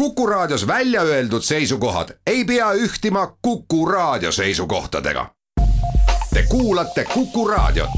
Kuku 0.00 0.26
Raadios 0.26 0.66
välja 0.66 1.02
öeldud 1.02 1.42
seisukohad 1.42 2.08
ei 2.26 2.44
pea 2.44 2.72
ühtima 2.72 3.36
Kuku 3.42 3.86
Raadio 3.86 4.32
seisukohtadega. 4.32 5.26
Te 6.34 6.42
kuulate 6.48 7.04
Kuku 7.04 7.48
Raadiot. 7.48 7.90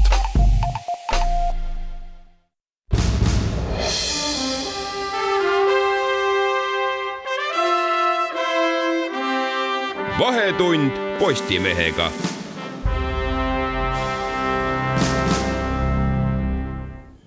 vahetund 10.19 10.91
Postimehega 11.19 12.11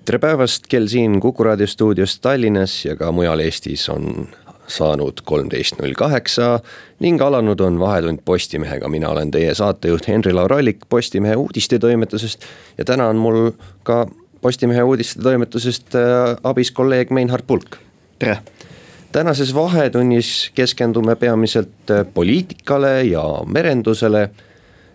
tere 0.05 0.19
päevast, 0.19 0.67
kell 0.69 0.87
siin 0.87 1.21
Kuku 1.21 1.45
raadio 1.45 1.67
stuudios 1.67 2.21
Tallinnas 2.21 2.85
ja 2.85 2.97
ka 2.97 3.13
mujal 3.13 3.41
Eestis 3.41 3.89
on 3.89 4.29
saanud 4.67 5.21
kolmteist 5.25 5.79
null 5.81 5.95
kaheksa 5.99 6.61
ning 7.01 7.23
alanud 7.23 7.61
on 7.61 7.81
Vahetund 7.81 8.19
Postimehega, 8.25 8.89
mina 8.89 9.09
olen 9.09 9.31
teie 9.31 9.55
saatejuht 9.55 10.09
Henri-Laur 10.09 10.53
Allik 10.53 10.87
Postimehe 10.89 11.37
uudistetoimetusest. 11.37 12.45
ja 12.79 12.85
täna 12.85 13.09
on 13.09 13.17
mul 13.17 13.51
ka 13.83 14.07
Postimehe 14.41 14.83
uudistetoimetusest 14.83 15.95
äh, 15.95 16.37
abis 16.43 16.71
kolleeg 16.71 17.11
Meinhard 17.11 17.45
Pulk. 17.47 17.77
tere. 18.19 18.39
tänases 19.13 19.55
Vahetunnis 19.55 20.51
keskendume 20.55 21.17
peamiselt 21.17 21.91
äh, 21.91 22.07
poliitikale 22.15 23.03
ja 23.03 23.25
merendusele 23.47 24.31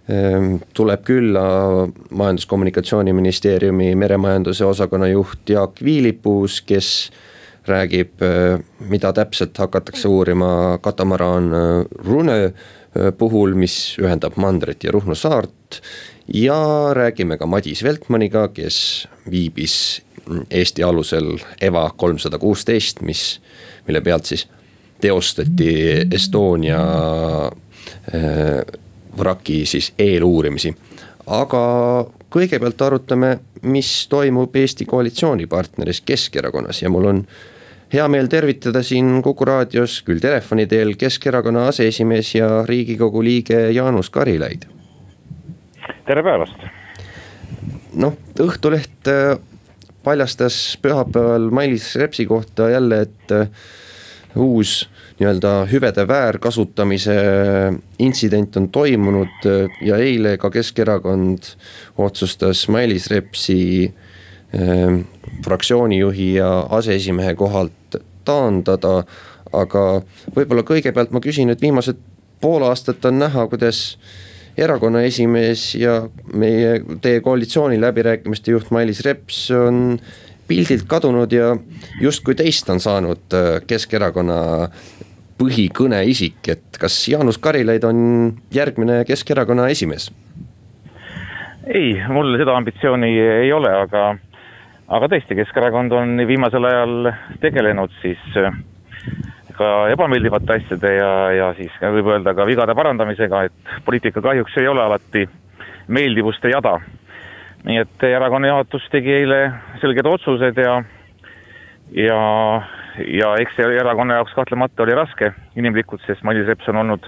Ehm, 0.10 0.56
tuleb 0.74 1.04
külla 1.06 1.42
Majandus-Kommunikatsiooniministeeriumi 2.10 3.96
meremajanduse 3.96 4.66
osakonna 4.66 5.08
juht 5.08 5.50
Jaak 5.50 5.84
Viilipuus, 5.84 6.62
kes 6.62 7.12
räägib, 7.68 8.22
eh, 8.22 8.60
mida 8.80 9.14
täpselt 9.14 9.58
hakatakse 9.58 10.08
uurima 10.08 10.78
katamaraan 10.82 11.54
eh, 11.54 11.86
Rune 12.06 12.38
eh, 12.46 12.54
puhul, 13.18 13.54
mis 13.54 13.98
ühendab 14.02 14.38
mandrit 14.42 14.84
ja 14.84 14.92
Ruhnu 14.92 15.16
saart. 15.16 15.82
ja 16.34 16.94
räägime 16.94 17.38
ka 17.38 17.46
Madis 17.46 17.84
Veltmaniga, 17.84 18.48
kes 18.48 19.08
viibis 19.32 20.02
Eesti 20.50 20.84
alusel 20.84 21.38
EVA 21.62 21.90
kolmsada 21.98 22.38
kuusteist, 22.38 23.02
mis, 23.02 23.42
mille 23.88 24.02
pealt 24.02 24.26
siis 24.26 24.48
teostati 25.02 26.06
Estonia 26.12 26.80
vraki 29.18 29.66
siis 29.66 29.94
eeluurimisi. 30.00 30.76
aga 31.26 31.64
kõigepealt 32.32 32.82
arutame, 32.86 33.40
mis 33.62 34.08
toimub 34.08 34.56
Eesti 34.56 34.86
koalitsioonipartneris 34.86 36.02
Keskerakonnas 36.06 36.82
ja 36.82 36.90
mul 36.90 37.06
on 37.06 37.26
hea 37.92 38.08
meel 38.08 38.30
tervitada 38.32 38.84
siin 38.84 39.20
Kuku 39.24 39.46
raadios 39.46 40.00
küll 40.08 40.22
telefoni 40.24 40.66
teel 40.72 40.96
Keskerakonna 41.00 41.68
aseesimees 41.72 42.36
ja 42.38 42.50
riigikogu 42.68 43.24
liige 43.24 43.60
Jaanus 43.76 44.10
Karilaid. 44.10 44.64
tere 46.06 46.24
päevast. 46.24 46.56
noh, 47.94 48.16
Õhtuleht 48.40 49.12
äh, 49.12 49.36
paljastas 50.04 50.78
pühapäeval 50.82 51.50
Mailis 51.52 51.96
Repsi 51.96 52.26
kohta 52.26 52.70
jälle, 52.70 53.02
et 53.02 53.32
äh, 53.32 53.50
uus 54.36 54.90
nii-öelda 55.20 55.66
hüvede 55.68 56.08
väärkasutamise 56.08 57.16
intsident 58.00 58.58
on 58.58 58.70
toimunud 58.70 59.50
ja 59.82 59.98
eile 59.98 60.38
ka 60.38 60.50
Keskerakond 60.50 61.52
otsustas 61.98 62.70
Mailis 62.72 63.10
Repsi 63.12 63.60
äh, 63.90 64.01
fraktsioonijuhi 65.46 66.34
ja 66.34 66.66
aseesimehe 66.70 67.36
kohalt 67.36 68.00
taandada. 68.26 69.04
aga 69.52 70.02
võib-olla 70.32 70.64
kõigepealt 70.64 71.12
ma 71.12 71.20
küsin, 71.20 71.50
et 71.52 71.62
viimased 71.62 71.98
pool 72.40 72.64
aastat 72.64 73.04
on 73.06 73.18
näha, 73.20 73.48
kuidas 73.52 73.98
erakonna 74.58 75.02
esimees 75.04 75.76
ja 75.76 75.98
meie, 76.34 76.82
teie 77.04 77.20
koalitsiooni 77.20 77.82
läbirääkimiste 77.82 78.52
juht 78.52 78.72
Mailis 78.72 79.04
Reps 79.06 79.50
on 79.52 80.00
pildilt 80.48 80.88
kadunud 80.88 81.32
ja 81.32 81.54
justkui 82.02 82.36
teist 82.36 82.70
on 82.70 82.80
saanud 82.80 83.36
äh, 83.36 83.62
Keskerakonna 83.68 84.42
põhikõneisik, 85.42 86.42
et 86.54 86.80
kas 86.80 86.96
Jaanus 87.10 87.40
Karilaid 87.42 87.86
on 87.88 88.02
järgmine 88.54 89.04
Keskerakonna 89.08 89.70
esimees? 89.74 90.12
ei, 91.72 91.96
mul 92.12 92.36
seda 92.42 92.56
ambitsiooni 92.58 93.12
ei 93.22 93.52
ole, 93.54 93.72
aga, 93.86 94.16
aga 94.92 95.12
tõesti, 95.12 95.38
Keskerakond 95.40 95.94
on 95.96 96.24
viimasel 96.28 96.68
ajal 96.68 97.12
tegelenud 97.44 97.94
siis 98.02 98.22
äh, 98.40 98.56
ka 99.58 99.74
ebameeldivate 99.94 100.60
asjade 100.60 100.96
ja, 100.96 101.12
ja 101.36 101.52
siis 101.60 101.76
võib 101.82 102.14
öelda 102.14 102.36
ka 102.38 102.48
vigade 102.50 102.76
parandamisega, 102.76 103.46
et 103.48 103.78
poliitika 103.86 104.24
kahjuks 104.24 104.58
ei 104.60 104.68
ole 104.72 104.84
alati 104.84 105.28
meeldivuste 105.92 106.52
jada 106.52 106.80
nii 107.68 107.82
et 107.84 108.04
erakonna 108.08 108.50
juhatus 108.50 108.88
tegi 108.94 109.14
eile 109.14 109.42
selged 109.82 110.08
otsused 110.10 110.58
ja, 110.58 110.78
ja, 111.94 112.22
ja 113.06 113.34
eks 113.42 113.58
see 113.58 113.76
erakonna 113.78 114.18
jaoks 114.18 114.34
kahtlemata 114.38 114.84
oli 114.86 114.96
raske 114.98 115.32
inimlikult, 115.60 116.02
sest 116.08 116.26
Mailis 116.26 116.50
Reps 116.50 116.72
on 116.72 116.82
olnud 116.82 117.06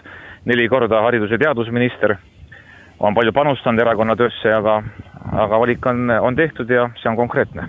neli 0.49 0.67
korda 0.69 1.01
haridus- 1.07 1.33
ja 1.33 1.41
teadusminister. 1.47 2.15
on 2.99 3.15
palju 3.15 3.31
panustanud 3.33 3.81
erakonna 3.81 4.15
töösse, 4.15 4.53
aga, 4.53 4.83
aga 5.31 5.59
valik 5.59 5.85
on, 5.85 6.09
on 6.21 6.35
tehtud 6.35 6.69
ja 6.69 6.89
see 7.01 7.09
on 7.09 7.15
konkreetne. 7.15 7.67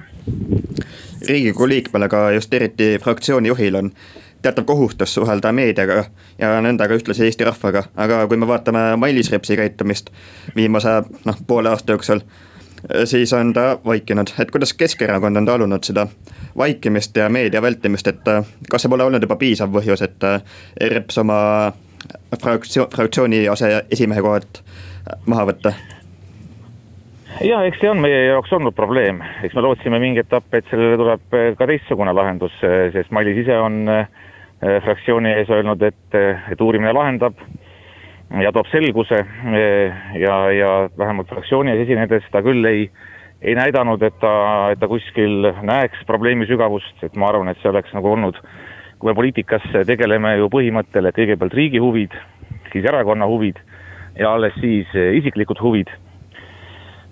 riigikogu 1.29 1.69
liikmel, 1.69 2.03
aga 2.03 2.31
just 2.31 2.55
eriti 2.55 2.99
fraktsiooni 3.03 3.49
juhil 3.49 3.75
on 3.75 3.91
teatav 4.43 4.65
kohustus 4.65 5.15
suhelda 5.15 5.53
meediaga 5.53 6.05
ja 6.39 6.57
nõnda 6.61 6.89
ka 6.89 6.99
ühtlasi 6.99 7.25
Eesti 7.25 7.45
rahvaga, 7.49 7.87
aga 7.97 8.27
kui 8.29 8.37
me 8.37 8.49
vaatame 8.49 8.97
Mailis 9.01 9.31
Repsi 9.33 9.57
käitumist 9.57 10.11
viimase 10.57 11.01
noh, 11.25 11.39
poole 11.47 11.73
aasta 11.73 11.97
jooksul 11.97 12.21
siis 13.05 13.33
on 13.33 13.53
ta 13.53 13.79
vaikinud, 13.85 14.35
et 14.39 14.51
kuidas 14.51 14.75
Keskerakond 14.75 15.37
on 15.37 15.47
talunud 15.47 15.85
seda 15.85 16.07
vaikimist 16.57 17.17
ja 17.17 17.29
meedia 17.29 17.63
vältimist, 17.63 18.07
et 18.07 18.29
kas 18.71 18.85
see 18.85 18.93
pole 18.93 19.05
olnud 19.05 19.25
juba 19.25 19.37
piisav 19.41 19.73
põhjus, 19.73 20.05
et 20.05 20.29
Reps 20.93 21.19
oma 21.19 21.39
fraktsioon, 22.41 22.91
fraktsiooni 22.93 23.47
aseesimehe 23.49 24.23
kohalt 24.23 24.61
maha 25.27 25.49
võtta? 25.53 25.73
Ja 27.43 27.63
eks 27.67 27.81
see 27.83 27.91
on 27.91 28.03
meie 28.05 28.21
jaoks 28.29 28.53
olnud 28.55 28.77
probleem, 28.77 29.23
eks 29.43 29.57
me 29.57 29.65
lootsime 29.65 29.99
mingi 30.03 30.23
etapp, 30.23 30.53
et 30.55 30.69
sellele 30.71 30.99
tuleb 31.01 31.35
äh, 31.35 31.51
ka 31.59 31.69
teistsugune 31.71 32.15
lahendus, 32.15 32.55
sest 32.61 33.11
Mailis 33.15 33.43
ise 33.45 33.59
on 33.59 33.85
fraktsiooni 34.65 35.35
ees 35.35 35.51
öelnud, 35.53 35.83
et, 35.85 36.15
et 36.17 36.61
uurimine 36.63 36.93
lahendab 36.95 37.37
ja 38.41 38.53
toob 38.55 38.69
selguse 38.71 39.19
ja, 40.17 40.37
ja 40.55 40.71
vähemalt 40.99 41.29
fraktsioonis 41.29 41.83
esinedes 41.85 42.25
ta 42.33 42.41
küll 42.43 42.65
ei, 42.65 42.87
ei 43.43 43.55
näidanud, 43.59 44.03
et 44.03 44.17
ta, 44.23 44.35
et 44.73 44.81
ta 44.81 44.89
kuskil 44.89 45.51
näeks 45.63 46.07
probleemi 46.09 46.49
sügavust, 46.49 46.97
et 47.05 47.17
ma 47.21 47.29
arvan, 47.29 47.51
et 47.53 47.61
see 47.61 47.71
oleks 47.71 47.93
nagu 47.97 48.15
olnud, 48.15 48.39
kui 48.99 49.11
me 49.11 49.17
poliitikas 49.19 49.67
tegeleme 49.87 50.37
ju 50.39 50.49
põhimõttel, 50.53 51.11
et 51.11 51.19
kõigepealt 51.19 51.57
riigi 51.59 51.83
huvid, 51.83 52.17
siis 52.73 52.89
erakonna 52.89 53.29
huvid 53.29 53.61
ja 54.19 54.33
alles 54.35 54.57
siis 54.63 54.91
isiklikud 55.21 55.61
huvid. 55.61 55.91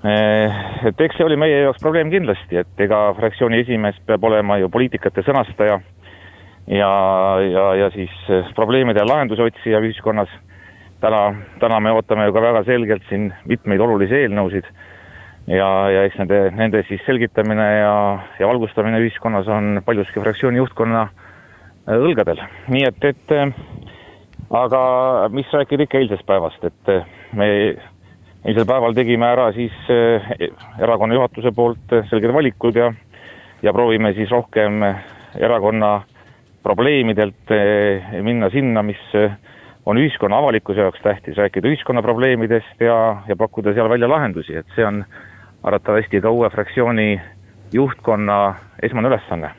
Et 0.02 1.00
eks 1.04 1.14
see 1.18 1.26
oli 1.26 1.36
meie 1.38 1.60
jaoks 1.62 1.82
probleem 1.82 2.10
kindlasti, 2.10 2.58
et 2.58 2.80
ega 2.82 3.12
fraktsiooni 3.18 3.60
esimees 3.62 4.00
peab 4.06 4.24
olema 4.26 4.56
ju 4.58 4.70
poliitikate 4.72 5.22
sõnastaja 5.22 5.76
ja, 6.66 6.92
ja, 7.46 7.66
ja 7.78 7.90
siis 7.94 8.14
probleemide 8.56 9.04
lahenduse 9.06 9.46
otsija 9.46 9.82
ühiskonnas. 9.82 10.32
Täna, 11.02 11.22
täna 11.58 11.80
me 11.82 11.91
ootame 11.91 12.28
ju 12.28 12.34
ka 12.34 12.42
väga 12.42 12.60
selgelt 12.66 13.02
siin 13.08 13.32
mitmeid 13.50 13.80
olulisi 13.82 14.20
eelnõusid 14.20 14.68
ja, 15.50 15.70
ja 15.91 16.04
eks 16.06 16.18
nende, 16.20 16.44
nende 16.54 16.84
siis 16.86 17.02
selgitamine 17.06 17.66
ja, 17.80 17.94
ja 18.38 18.46
valgustamine 18.46 19.00
ühiskonnas 19.02 19.50
on 19.50 19.80
paljuski 19.86 20.22
fraktsiooni 20.22 20.62
juhtkonna 20.62 21.08
äh, 21.08 21.22
õlgadel, 21.91 22.38
nii 22.70 22.84
et, 22.86 23.08
et 23.10 23.34
aga 24.54 24.82
mis 25.34 25.50
rääkida 25.53 25.88
ikka 25.88 25.98
eilsest 25.98 26.27
päevast, 26.28 26.62
et 26.71 26.92
me 27.34 27.48
eilsel 28.44 28.66
päeval 28.66 28.94
tegime 28.97 29.28
ära 29.30 29.50
siis 29.54 29.74
erakonna 30.83 31.15
juhatuse 31.15 31.53
poolt 31.54 31.94
selged 32.10 32.33
valikud 32.34 32.77
ja, 32.77 32.91
ja 33.62 33.72
proovime 33.72 34.12
siis 34.16 34.30
rohkem 34.30 34.83
erakonna 35.39 36.03
probleemidelt 36.62 37.50
minna 38.22 38.50
sinna, 38.50 38.83
mis 38.86 39.00
on 39.86 39.98
ühiskonna 39.98 40.39
avalikkuse 40.39 40.80
jaoks 40.80 41.03
tähtis, 41.03 41.36
rääkida 41.36 41.71
ühiskonna 41.71 42.03
probleemidest 42.03 42.80
ja, 42.80 43.22
ja 43.28 43.36
pakkuda 43.36 43.74
seal 43.74 43.91
välja 43.91 44.10
lahendusi, 44.10 44.54
et 44.56 44.66
see 44.77 44.86
on 44.86 45.03
arvatavasti 45.62 46.21
ka 46.21 46.30
uue 46.30 46.50
fraktsiooni 46.50 47.21
juhtkonna 47.72 48.39
esmane 48.83 49.10
ülesanne. 49.10 49.50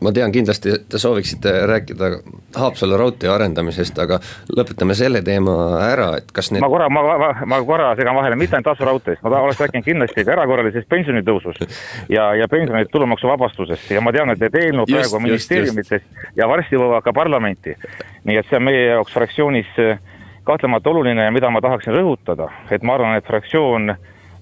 Ma 0.00 0.12
tean, 0.12 0.32
kindlasti 0.32 0.72
te 0.90 0.98
sooviksite 1.00 1.52
rääkida 1.66 2.10
Haapsalu 2.56 2.96
raudtee 3.00 3.30
arendamisest, 3.32 3.98
aga 3.98 4.18
lõpetame 4.52 4.94
selle 4.96 5.22
teema 5.26 5.54
ära, 5.86 6.08
et 6.20 6.32
kas 6.32 6.50
need. 6.52 6.62
ma 6.64 6.70
korra, 6.72 6.88
ma, 6.92 7.02
ma, 7.22 7.30
ma 7.48 7.60
korra 7.66 7.92
segan 7.98 8.16
vahele, 8.18 8.38
mitte 8.40 8.56
ainult 8.56 8.72
Haapsalu 8.72 8.90
raudteest, 8.90 9.22
ma 9.24 9.40
oleks 9.42 9.62
rääkinud 9.64 9.86
kindlasti 9.86 10.24
ka 10.24 10.34
erakorralisest 10.36 10.88
pensionitõusust 10.92 11.64
ja, 12.12 12.28
ja 12.38 12.48
pensionide 12.50 12.90
tulumaksuvabastusest 12.92 13.94
ja 13.96 14.04
ma 14.04 14.12
tean, 14.16 14.34
et 14.34 14.44
need 14.44 14.60
eelnõud 14.62 14.92
praegu 14.92 15.22
ministeeriumites 15.24 16.04
ja 16.36 16.48
varsti 16.50 16.78
jõuavad 16.78 17.04
ka 17.04 17.16
parlamenti. 17.16 17.76
nii 18.24 18.36
et 18.42 18.50
see 18.50 18.60
on 18.60 18.68
meie 18.68 18.84
jaoks 18.90 19.16
fraktsioonis 19.16 19.72
äh, 19.82 19.98
kahtlemata 20.46 20.90
oluline 20.90 21.24
ja 21.24 21.32
mida 21.34 21.50
ma 21.50 21.60
tahaksin 21.60 21.94
rõhutada, 21.96 22.50
et 22.70 22.82
ma 22.82 22.94
arvan, 22.94 23.16
et 23.18 23.26
fraktsioon 23.26 23.96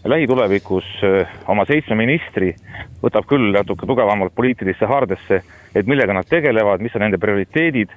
lähitulevikus 0.05 0.85
äh, 1.05 1.37
oma 1.49 1.65
seitsme 1.69 1.97
ministri 1.97 2.53
võtab 3.03 3.29
küll 3.29 3.53
natuke 3.55 3.87
tugevamalt 3.87 4.35
poliitilisse 4.37 4.87
haardesse, 4.87 5.43
et 5.75 5.87
millega 5.87 6.17
nad 6.17 6.29
tegelevad, 6.29 6.83
mis 6.85 6.95
on 6.97 7.06
nende 7.06 7.21
prioriteedid 7.21 7.93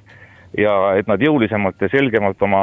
ja 0.58 0.76
et 0.98 1.08
nad 1.08 1.20
jõulisemalt 1.22 1.80
ja 1.84 1.90
selgemalt 1.92 2.42
oma 2.42 2.62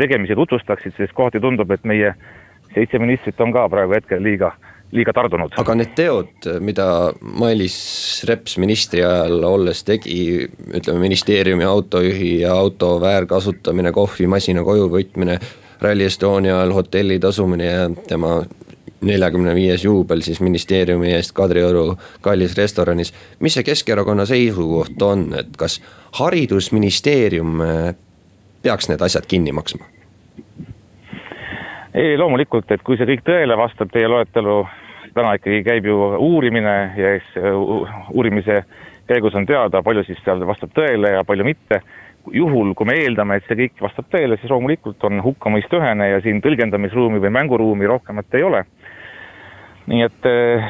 tegemisi 0.00 0.36
tutvustaksid, 0.36 0.94
sest 0.96 1.12
kohati 1.12 1.40
tundub, 1.44 1.70
et 1.70 1.84
meie 1.84 2.14
seitse 2.74 2.98
ministrit 2.98 3.40
on 3.40 3.52
ka 3.52 3.66
praegu 3.68 3.96
hetkel 3.96 4.22
liiga 4.24 4.54
liiga 4.94 5.12
tardunud. 5.16 5.54
aga 5.58 5.74
need 5.78 5.92
teod, 5.98 6.48
mida 6.62 6.86
Mailis 7.20 7.76
Reps 8.28 8.58
ministri 8.62 9.02
ajal 9.02 9.42
olles 9.48 9.82
tegi, 9.86 10.46
ütleme 10.70 11.02
ministeeriumi 11.02 11.66
autojuhi 11.66 12.30
ja 12.44 12.54
auto 12.54 12.94
väärkasutamine, 13.02 13.92
kohvimasina 13.96 14.62
koju 14.66 14.86
võtmine, 14.92 15.38
Rally 15.82 16.04
Estonia 16.04 16.58
ajal 16.58 16.72
hotelli 16.72 17.18
tasumine 17.18 17.64
ja 17.64 17.88
tema 18.08 18.42
neljakümne 19.04 19.54
viies 19.54 19.84
juubel 19.84 20.22
siis 20.24 20.40
ministeeriumi 20.40 21.12
eest 21.12 21.32
Kadrioru 21.36 21.96
kallis 22.20 22.56
restoranis. 22.56 23.14
mis 23.40 23.54
see 23.54 23.62
Keskerakonna 23.62 24.26
seisukoht 24.26 25.02
on, 25.02 25.26
et 25.38 25.56
kas 25.56 25.80
haridusministeerium 26.20 27.58
peaks 28.62 28.88
need 28.88 29.00
asjad 29.00 29.26
kinni 29.28 29.52
maksma? 29.52 29.84
ei, 31.94 32.18
loomulikult, 32.18 32.70
et 32.70 32.82
kui 32.82 32.96
see 32.98 33.06
kõik 33.06 33.22
tõele 33.26 33.56
vastab, 33.58 33.92
teie 33.92 34.08
loetelu 34.08 34.64
täna 35.14 35.36
ikkagi 35.38 35.62
käib 35.66 35.86
ju 35.86 35.98
uurimine 36.18 36.74
ja 36.98 37.14
eks 37.18 37.36
uurimise 38.10 38.64
käigus 39.06 39.34
on 39.34 39.46
teada, 39.46 39.82
palju 39.82 40.02
siis 40.06 40.18
seal 40.24 40.42
vastab 40.46 40.72
tõele 40.74 41.14
ja 41.14 41.24
palju 41.24 41.46
mitte. 41.46 41.80
Juhul, 42.32 42.72
kui 42.74 42.88
me 42.88 42.96
eeldame, 43.02 43.38
et 43.38 43.46
see 43.48 43.58
kõik 43.58 43.82
vastab 43.84 44.08
tõele, 44.12 44.38
siis 44.40 44.52
loomulikult 44.52 45.02
on 45.08 45.20
hukkamõist 45.24 45.72
ühene 45.76 46.10
ja 46.10 46.20
siin 46.24 46.40
tõlgendamisruumi 46.44 47.20
või 47.22 47.32
mänguruumi 47.38 47.88
rohkemat 47.90 48.38
ei 48.38 48.46
ole. 48.46 48.64
nii 49.86 50.00
et 50.00 50.26
eh, 50.26 50.68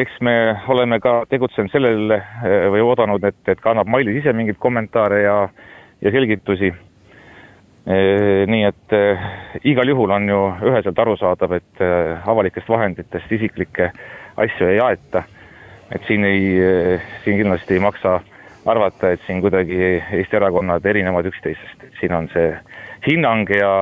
eks 0.00 0.14
me 0.24 0.34
oleme 0.72 0.96
ka 1.00 1.24
tegutsenud 1.28 1.70
sellel 1.70 2.14
eh, 2.16 2.68
või 2.72 2.80
oodanud, 2.80 3.24
et, 3.24 3.40
et 3.48 3.60
ka 3.60 3.74
annab 3.74 3.90
Mailis 3.92 4.22
ise 4.22 4.32
mingeid 4.32 4.56
kommentaare 4.58 5.22
ja, 5.22 5.36
ja 6.00 6.12
selgitusi 6.12 6.72
nii 7.90 8.64
et 8.68 8.92
igal 9.66 9.88
juhul 9.88 10.12
on 10.12 10.28
ju 10.28 10.40
üheselt 10.68 10.98
arusaadav, 11.00 11.54
et 11.56 11.80
avalikest 12.28 12.68
vahenditest 12.68 13.32
isiklikke 13.32 13.88
asju 14.36 14.68
ei 14.68 14.78
aeta. 14.84 15.22
et 15.90 16.04
siin 16.06 16.24
ei, 16.24 16.60
siin 17.24 17.40
kindlasti 17.40 17.74
ei 17.74 17.80
maksa 17.80 18.20
arvata, 18.66 19.10
et 19.14 19.22
siin 19.26 19.40
kuidagi 19.40 19.78
Eesti 20.18 20.36
erakonnad 20.36 20.84
erinevad 20.84 21.26
üksteisest, 21.30 21.84
et 21.86 22.00
siin 22.00 22.12
on 22.16 22.28
see 22.34 22.50
hinnang 23.06 23.48
ja, 23.54 23.72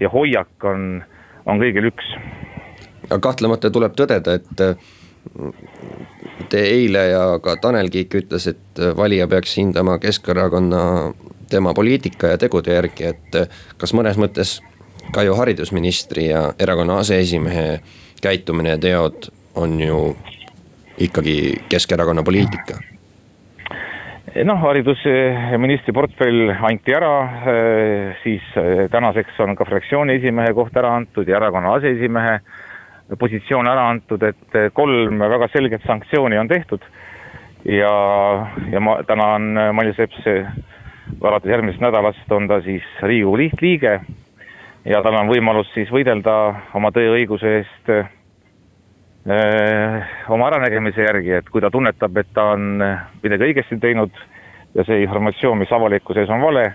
ja 0.00 0.10
hoiak 0.12 0.64
on, 0.68 1.02
on 1.46 1.62
kõigil 1.62 1.88
üks. 1.92 2.12
kahtlemata 3.22 3.70
tuleb 3.70 3.96
tõdeda, 3.96 4.36
et 4.36 4.64
te 6.50 6.62
eile 6.62 7.06
ja 7.10 7.24
ka 7.42 7.56
Tanel 7.62 7.90
Kiik 7.90 8.14
ütles, 8.20 8.46
et 8.50 8.82
valija 8.96 9.26
peaks 9.28 9.56
hindama 9.58 9.98
Keskerakonna 9.98 11.12
tema 11.50 11.74
poliitika 11.74 12.34
ja 12.34 12.38
tegude 12.38 12.74
järgi, 12.74 13.12
et 13.12 13.38
kas 13.78 13.94
mõnes 13.94 14.18
mõttes 14.18 14.58
ka 15.14 15.22
ju 15.22 15.36
haridusministri 15.38 16.28
ja 16.28 16.50
erakonna 16.58 16.98
aseesimehe 17.02 17.80
käitumine 18.22 18.74
ja 18.74 18.78
teod 18.78 19.30
on 19.54 19.80
ju 19.80 20.00
ikkagi 20.98 21.62
Keskerakonna 21.68 22.22
poliitika? 22.22 22.80
Noh, 24.44 24.58
haridusministri 24.60 25.94
portfell 25.96 26.50
anti 26.68 26.94
ära, 26.96 27.12
siis 28.22 28.44
tänaseks 28.92 29.38
on 29.44 29.56
ka 29.56 29.64
fraktsiooni 29.68 30.18
esimehe 30.18 30.52
koht 30.56 30.76
ära 30.76 30.92
antud 30.98 31.28
ja 31.28 31.38
erakonna 31.38 31.76
aseesimehe 31.78 32.38
positsioon 33.18 33.68
ära 33.70 33.86
antud, 33.92 34.22
et 34.26 34.58
kolm 34.74 35.22
väga 35.22 35.48
selget 35.52 35.84
sanktsiooni 35.86 36.38
on 36.38 36.48
tehtud. 36.48 36.82
ja, 37.64 37.92
ja 38.72 38.80
ma 38.80 39.00
täna 39.06 39.26
on 39.34 39.58
Mailis 39.74 39.98
Reps 39.98 40.26
alates 41.22 41.50
järgmisest 41.50 41.82
nädalast 41.82 42.32
on 42.32 42.48
ta 42.48 42.60
siis 42.62 42.84
Riigikogu 43.02 43.36
lihtliige 43.36 44.00
ja 44.84 45.02
tal 45.02 45.18
on 45.18 45.30
võimalus 45.30 45.70
siis 45.74 45.90
võidelda 45.90 46.36
oma 46.74 46.92
tööõiguse 46.94 47.58
eest 47.60 47.90
oma 49.26 50.46
äranägemise 50.46 51.02
järgi, 51.02 51.32
et 51.40 51.48
kui 51.50 51.60
ta 51.60 51.70
tunnetab, 51.74 52.16
et 52.20 52.28
ta 52.34 52.52
on 52.54 52.76
midagi 53.24 53.48
õigesti 53.48 53.78
teinud 53.82 54.14
ja 54.76 54.84
see 54.86 55.00
informatsioon, 55.02 55.58
mis 55.58 55.72
avalikkuse 55.72 56.22
ees 56.22 56.30
on 56.30 56.44
vale, 56.44 56.68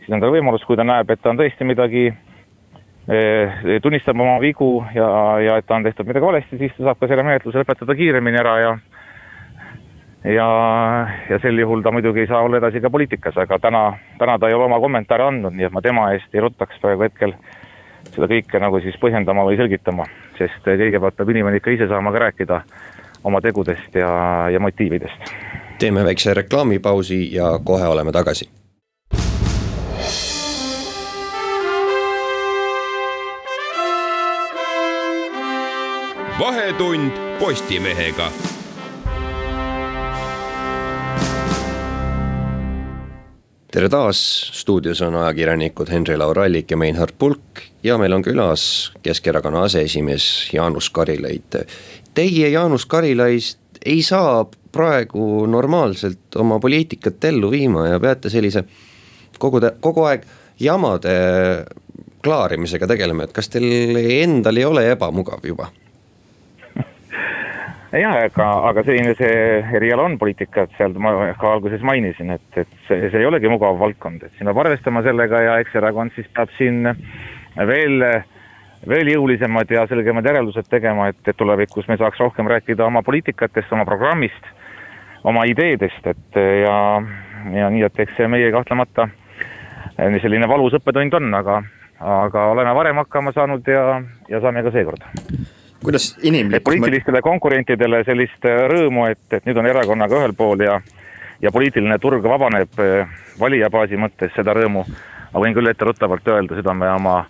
siis 0.00 0.14
on 0.14 0.22
tal 0.22 0.32
võimalus, 0.32 0.64
kui 0.64 0.78
ta 0.80 0.86
näeb, 0.86 1.10
et 1.10 1.20
ta 1.20 1.32
on 1.32 1.40
tõesti 1.40 1.66
midagi 1.68 2.06
äh, 2.08 3.60
tunnistab 3.82 4.16
oma 4.16 4.38
vigu 4.40 4.78
ja, 4.94 5.10
ja 5.44 5.58
et 5.60 5.68
ta 5.68 5.76
on 5.76 5.84
tehtud 5.84 6.08
midagi 6.08 6.26
valesti, 6.26 6.60
siis 6.60 6.72
ta 6.76 6.88
saab 6.88 7.02
ka 7.02 7.10
selle 7.10 7.26
menetluse 7.26 7.60
lõpetada 7.60 7.96
kiiremini 7.98 8.40
ära 8.40 8.56
ja 8.62 8.72
ja, 10.24 10.48
ja 11.30 11.38
sel 11.40 11.58
juhul 11.58 11.82
ta 11.82 11.92
muidugi 11.92 12.24
ei 12.24 12.30
saa 12.30 12.42
olla 12.44 12.60
edasi 12.60 12.80
ka 12.80 12.90
poliitikas, 12.92 13.36
aga 13.40 13.58
täna, 13.58 13.84
täna 14.18 14.38
ta 14.38 14.48
ei 14.48 14.56
ole 14.56 14.68
oma 14.68 14.80
kommentaare 14.80 15.26
andnud, 15.26 15.56
nii 15.56 15.68
et 15.68 15.74
ma 15.74 15.82
tema 15.84 16.10
eest 16.14 16.34
ei 16.34 16.44
ruttaks 16.44 16.80
praegu 16.82 17.06
hetkel 17.06 17.34
seda 18.10 18.28
kõike 18.28 18.60
nagu 18.60 18.80
siis 18.84 18.96
põhjendama 19.00 19.44
või 19.48 19.58
selgitama, 19.60 20.06
sest 20.40 20.64
kõigepealt 20.64 21.18
peab 21.18 21.34
inimene 21.34 21.60
ikka 21.60 21.74
ise 21.76 21.88
saama 21.90 22.12
ka 22.14 22.24
rääkida 22.26 22.62
oma 23.24 23.40
tegudest 23.44 23.94
ja, 23.94 24.12
ja 24.52 24.60
motiividest. 24.60 25.34
teeme 25.78 26.04
väikse 26.04 26.34
reklaamipausi 26.34 27.20
ja 27.34 27.58
kohe 27.64 27.86
oleme 27.86 28.12
tagasi. 28.12 28.50
vahetund 36.40 37.12
Postimehega 37.40 38.30
tere 43.70 43.88
taas, 43.88 44.18
stuudios 44.52 44.98
on 45.06 45.14
ajakirjanikud 45.20 45.90
Henri-Laur 45.92 46.38
Allik 46.42 46.70
ja 46.70 46.76
Meinhard 46.76 47.14
Pulk 47.18 47.62
ja 47.86 47.98
meil 47.98 48.12
on 48.12 48.24
külas 48.26 48.90
Keskerakonna 49.02 49.62
aseesimees 49.68 50.24
Jaanus 50.52 50.90
Karilaid. 50.90 51.60
Teie, 52.14 52.48
Jaanus 52.50 52.86
Karilaid, 52.90 53.78
ei 53.86 54.02
saa 54.02 54.42
praegu 54.72 55.46
normaalselt 55.46 56.36
oma 56.36 56.58
poliitikat 56.58 57.24
ellu 57.30 57.50
viima 57.50 57.86
ja 57.92 58.00
peate 58.02 58.30
sellise 58.30 58.64
kogu, 59.38 59.62
kogu 59.80 60.06
aeg 60.08 60.26
jamade 60.60 61.14
klaarimisega 62.24 62.90
tegelema, 62.90 63.24
et 63.24 63.32
kas 63.32 63.48
teil 63.54 63.96
endal 64.18 64.58
ei 64.58 64.66
ole 64.66 64.88
ebamugav 64.90 65.46
juba? 65.46 65.70
Jah, 67.98 68.16
aga, 68.22 68.48
aga 68.70 68.82
selline 68.86 69.14
see 69.18 69.38
eriala 69.76 70.04
on 70.06 70.16
poliitika, 70.18 70.64
et 70.66 70.74
seal 70.78 70.94
ma 71.02 71.12
ka 71.38 71.54
alguses 71.56 71.82
mainisin, 71.86 72.30
et, 72.36 72.46
et 72.54 72.74
see, 72.86 73.08
see 73.10 73.22
ei 73.22 73.26
olegi 73.26 73.50
mugav 73.50 73.80
valdkond, 73.80 74.22
et 74.22 74.36
siin 74.36 74.50
peab 74.50 74.60
arvestama 74.62 75.02
sellega 75.06 75.42
ja 75.46 75.56
eks 75.62 75.74
erakond 75.80 76.14
siis 76.14 76.28
peab 76.36 76.52
siin 76.58 76.86
veel, 77.66 78.06
veel 78.88 79.12
jõulisemad 79.14 79.74
ja 79.74 79.86
selgemad 79.90 80.26
järeldused 80.30 80.70
tegema, 80.70 81.10
et, 81.10 81.20
et 81.26 81.38
tulevikus 81.38 81.90
me 81.90 81.98
saaks 82.00 82.22
rohkem 82.22 82.50
rääkida 82.50 82.86
oma 82.86 83.02
poliitikatest, 83.06 83.72
oma 83.74 83.86
programmist, 83.88 84.52
oma 85.26 85.44
ideedest, 85.50 86.06
et 86.14 86.40
ja, 86.62 86.78
ja 87.58 87.72
nii, 87.74 87.84
et 87.90 88.04
eks 88.06 88.16
see 88.20 88.30
meie 88.30 88.52
kahtlemata 88.54 89.10
selline 90.22 90.46
valus 90.48 90.78
õppetund 90.78 91.18
on, 91.18 91.32
aga, 91.34 91.62
aga 92.00 92.50
oleme 92.54 92.74
varem 92.78 93.02
hakkama 93.02 93.34
saanud 93.36 93.66
ja, 93.68 93.98
ja 94.30 94.40
saame 94.40 94.62
ka 94.64 94.72
seekord 94.78 95.10
kuidas 95.84 96.16
inimlik. 96.22 96.64
poliitilistele 96.64 97.22
konkurentidele 97.22 98.04
sellist 98.04 98.44
äh, 98.44 98.64
rõõmu, 98.70 99.06
et, 99.10 99.22
et 99.32 99.46
nüüd 99.48 99.60
on 99.60 99.68
erakonnaga 99.70 100.20
ühel 100.20 100.34
pool 100.36 100.64
ja, 100.64 100.80
ja 101.42 101.52
poliitiline 101.52 101.98
turg 101.98 102.24
vabaneb 102.24 102.80
äh, 102.82 103.20
valijabaasi 103.40 104.00
mõttes, 104.00 104.32
seda 104.36 104.54
rõõmu 104.56 104.84
ma 105.32 105.42
võin 105.44 105.54
küll 105.54 105.70
etteruttavalt 105.70 106.28
öelda, 106.28 106.58
seda 106.58 106.74
me 106.74 106.90
oma 106.92 107.20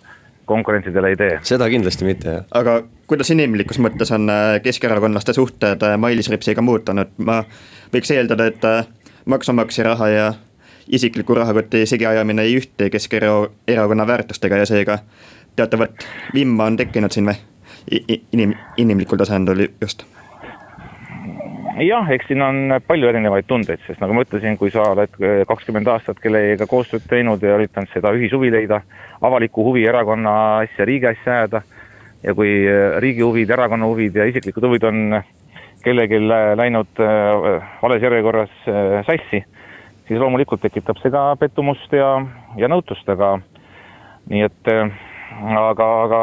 konkurentidele 0.49 1.13
ei 1.13 1.19
tee. 1.19 1.35
seda 1.47 1.69
kindlasti 1.71 2.07
mitte, 2.07 2.37
jah. 2.37 2.47
aga 2.57 2.81
kuidas 3.07 3.31
inimlikus 3.33 3.79
mõttes 3.83 4.11
on 4.15 4.29
äh, 4.29 4.55
keskerakondlaste 4.63 5.35
suhted 5.37 5.85
Mailis 5.97 6.31
Repsiga 6.33 6.63
muutunud, 6.65 7.13
ma 7.23 7.43
võiks 7.93 8.11
eeldada, 8.15 8.49
et 8.51 8.65
maksumaksja 9.25 9.85
raha 9.91 10.09
ja 10.09 10.31
isikliku 10.91 11.35
rahakoti 11.37 11.85
segiajamine 11.85 12.41
ei 12.41 12.57
ühti 12.57 12.89
Keskerakonna 12.89 14.07
väärtustega 14.07 14.57
ja 14.57 14.65
seega 14.65 14.97
teatavat 15.55 16.05
vimma 16.33 16.65
on 16.65 16.77
tekkinud 16.77 17.11
siin 17.11 17.29
või? 17.29 17.50
Inim-, 17.89 18.57
inimlikul 18.77 19.17
tasandil 19.21 19.67
just? 19.81 20.05
jah, 21.81 22.09
eks 22.13 22.27
siin 22.29 22.41
on 22.43 22.75
palju 22.87 23.09
erinevaid 23.09 23.47
tundeid, 23.49 23.81
sest 23.87 24.01
nagu 24.01 24.15
ma 24.15 24.25
ütlesin, 24.25 24.57
kui 24.59 24.71
sa 24.73 24.83
oled 24.91 25.13
äh, 25.21 25.41
kakskümmend 25.49 25.87
aastat 25.89 26.19
kellegagi 26.21 26.67
koostööd 26.69 27.05
teinud 27.09 27.43
ja 27.43 27.55
üritanud 27.57 27.91
seda 27.93 28.11
ühishuvi 28.15 28.51
leida, 28.53 28.81
avalikku 29.21 29.65
huvi, 29.65 29.85
erakonna 29.89 30.33
asja, 30.65 30.85
riigi 30.85 31.09
asja 31.11 31.39
ajada 31.39 31.63
ja 32.23 32.35
kui 32.37 32.51
äh, 32.65 32.97
riigi 33.03 33.25
huvid, 33.25 33.49
erakonna 33.49 33.89
huvid 33.89 34.19
ja 34.19 34.27
isiklikud 34.29 34.67
huvid 34.67 34.85
on 34.89 35.21
kellelgi 35.81 36.19
läinud 36.21 36.99
vales 37.81 38.03
järjekorras 38.05 38.51
sassi, 39.07 39.39
siis 40.05 40.19
loomulikult 40.21 40.61
tekitab 40.61 40.99
see 41.01 41.09
ka 41.09 41.23
pettumust 41.41 41.95
ja, 41.97 42.11
ja 42.61 42.69
nõutust, 42.69 43.07
aga 43.09 43.39
nii 44.29 44.43
et 44.45 44.69
aga, 44.69 45.87
aga 46.03 46.21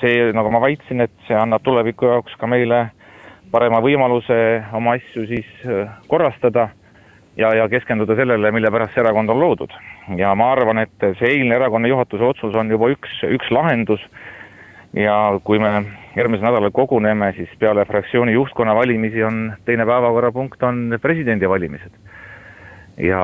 see, 0.00 0.32
nagu 0.32 0.50
ma 0.50 0.60
väitsin, 0.62 1.00
et 1.04 1.14
see 1.28 1.36
annab 1.38 1.64
tuleviku 1.64 2.10
jaoks 2.10 2.36
ka 2.40 2.46
meile 2.46 2.86
parema 3.52 3.82
võimaluse 3.84 4.38
oma 4.72 4.96
asju 4.96 5.26
siis 5.28 5.48
äh, 5.66 5.90
korrastada 6.08 6.70
ja, 7.36 7.52
ja 7.56 7.68
keskenduda 7.68 8.16
sellele, 8.16 8.52
mille 8.52 8.70
pärast 8.72 8.94
see 8.94 9.02
erakond 9.04 9.30
on 9.32 9.40
loodud. 9.40 9.72
ja 10.16 10.34
ma 10.34 10.52
arvan, 10.52 10.82
et 10.84 11.08
see 11.18 11.36
eilne 11.36 11.56
erakonna 11.56 11.88
juhatuse 11.88 12.24
otsus 12.24 12.54
on 12.54 12.70
juba 12.70 12.90
üks, 12.92 13.20
üks 13.28 13.50
lahendus 13.54 14.04
ja 14.96 15.16
kui 15.44 15.58
me 15.58 15.72
järgmisel 16.16 16.44
nädalal 16.44 16.72
koguneme, 16.74 17.32
siis 17.36 17.52
peale 17.58 17.84
fraktsiooni 17.88 18.32
juhtkonna 18.32 18.74
valimisi 18.74 19.24
on 19.24 19.52
teine 19.64 19.86
päevakorrapunkt 19.86 20.62
on 20.62 20.98
presidendivalimised. 21.02 21.92
ja, 22.98 23.22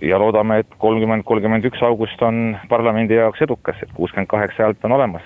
ja 0.00 0.18
loodame, 0.18 0.58
et 0.58 0.72
kolmkümmend, 0.78 1.22
kolmkümmend 1.24 1.64
üks 1.64 1.82
august 1.86 2.22
on 2.22 2.56
parlamendi 2.68 3.14
jaoks 3.14 3.42
edukas, 3.42 3.76
et 3.82 3.92
kuuskümmend 3.94 4.26
kaheksa 4.26 4.62
häält 4.62 4.84
on 4.84 4.92
olemas. 4.92 5.22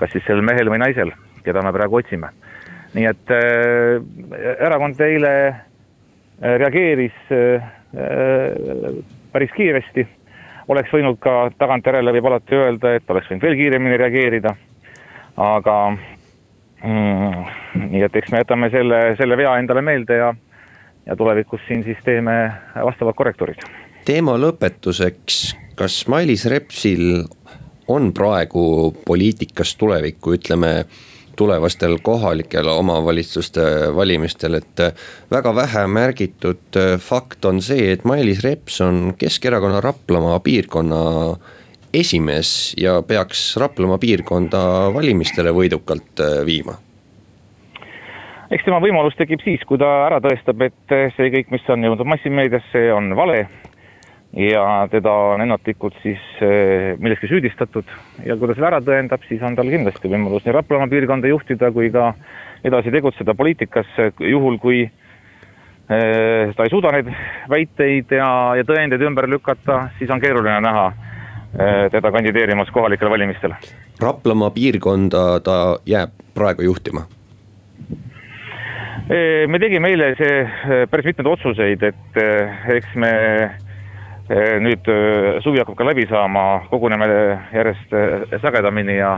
Kas 0.00 0.14
siis 0.14 0.24
sel 0.26 0.40
mehel 0.44 0.70
või 0.72 0.80
naisel, 0.82 1.12
keda 1.44 1.62
me 1.64 1.72
praegu 1.76 2.00
otsime. 2.00 2.32
Nii 2.94 3.06
et 3.06 3.34
äh, 3.34 4.00
erakond 4.58 4.98
eile 5.04 5.32
äh, 5.46 6.56
reageeris 6.58 7.18
äh, 7.30 7.68
päris 9.32 9.52
kiiresti, 9.54 10.06
oleks 10.70 10.90
võinud 10.94 11.18
ka 11.22 11.50
tagantjärele 11.58 12.14
võib 12.16 12.30
alati 12.30 12.58
öelda, 12.58 12.94
et 12.98 13.10
oleks 13.10 13.30
võinud 13.30 13.46
veel 13.46 13.58
kiiremini 13.58 13.98
reageerida, 14.00 14.54
aga 15.40 15.76
mm, 16.82 17.44
nii 17.90 18.04
et 18.06 18.18
eks 18.20 18.32
me 18.32 18.42
jätame 18.42 18.70
selle, 18.74 19.00
selle 19.18 19.38
vea 19.38 19.56
endale 19.62 19.84
meelde 19.86 20.18
ja, 20.18 20.32
ja 21.06 21.18
tulevikus 21.18 21.62
siin 21.68 21.84
siis 21.86 21.98
teeme 22.06 22.36
vastavad 22.74 23.18
korrektuurid. 23.18 23.62
teema 24.06 24.34
lõpetuseks, 24.38 25.42
kas 25.78 26.02
Mailis 26.10 26.46
Repsil 26.50 27.22
on 27.90 28.12
praegu 28.14 28.94
poliitikas 29.06 29.74
tulevikku, 29.76 30.34
ütleme 30.38 30.74
tulevastel 31.40 31.98
kohalikel 32.02 32.68
omavalitsuste 32.68 33.62
valimistel, 33.96 34.58
et 34.60 34.82
äh, 34.84 34.92
väga 35.32 35.54
vähe 35.56 35.86
märgitud 35.88 36.76
äh, 36.76 36.98
fakt 37.00 37.44
on 37.48 37.62
see, 37.64 37.92
et 37.94 38.04
Mailis 38.04 38.44
Reps 38.44 38.80
on 38.84 39.14
Keskerakonna 39.18 39.80
Raplamaa 39.80 40.40
piirkonna 40.44 41.00
esimees 41.94 42.74
ja 42.78 43.00
peaks 43.02 43.56
Raplamaa 43.56 43.98
piirkonda 43.98 44.60
valimistele 44.94 45.54
võidukalt 45.56 46.20
äh, 46.20 46.40
viima. 46.46 46.76
Eks 48.50 48.66
tema 48.66 48.80
võimalus 48.82 49.14
tekib 49.14 49.40
siis, 49.46 49.62
kui 49.64 49.78
ta 49.78 49.88
ära 50.08 50.18
tõestab, 50.20 50.60
et 50.66 50.94
see 51.16 51.28
kõik, 51.30 51.52
mis 51.54 51.68
on 51.70 51.86
jõudnud 51.86 52.08
massimeediasse, 52.16 52.88
on 52.92 53.14
vale 53.14 53.44
ja 54.36 54.88
teda 54.90 55.12
on 55.12 55.42
ennatlikult 55.42 55.96
siis 56.02 56.20
eh, 56.42 56.94
milleski 56.98 57.26
süüdistatud 57.30 57.88
ja 58.26 58.36
kui 58.38 58.48
ta 58.48 58.54
selle 58.54 58.68
ära 58.68 58.80
tõendab, 58.84 59.24
siis 59.26 59.42
on 59.42 59.56
tal 59.58 59.70
kindlasti 59.70 60.10
võimalus 60.10 60.46
nii 60.46 60.54
Raplamaa 60.54 60.90
piirkonda 60.90 61.30
juhtida 61.30 61.72
kui 61.74 61.90
ka 61.90 62.12
edasi 62.64 62.92
tegutseda 62.94 63.34
poliitikas, 63.34 63.90
juhul 64.22 64.58
kui 64.62 64.84
eh, 64.86 66.52
ta 66.54 66.66
ei 66.66 66.70
suuda 66.70 66.92
neid 66.94 67.10
väiteid 67.50 68.14
ja, 68.14 68.30
ja 68.60 68.66
tõendeid 68.68 69.02
ümber 69.08 69.26
lükata, 69.30 69.88
siis 69.98 70.12
on 70.14 70.22
keeruline 70.22 70.60
näha 70.62 70.84
eh, 70.90 71.86
teda 71.90 72.12
kandideerimas 72.14 72.70
kohalikel 72.70 73.10
valimistel. 73.10 73.56
Raplamaa 74.00 74.52
piirkonda 74.54 75.24
ta 75.44 75.56
jääb 75.86 76.14
praegu 76.34 76.68
juhtima? 76.68 77.08
me 79.10 79.58
tegime 79.58 79.88
eile 79.90 80.12
see 80.14 80.84
päris 80.86 81.08
mitmeid 81.08 81.26
otsuseid, 81.26 81.82
et 81.82 82.18
eks 82.76 82.92
me 82.94 83.08
nüüd 84.30 84.86
eh, 84.86 85.40
suvi 85.42 85.58
hakkab 85.58 85.74
ka 85.78 85.86
läbi 85.88 86.06
saama, 86.06 86.62
koguneme 86.70 87.06
järjest 87.50 87.94
eh, 87.98 88.36
sagedamini 88.42 88.94
ja, 89.00 89.16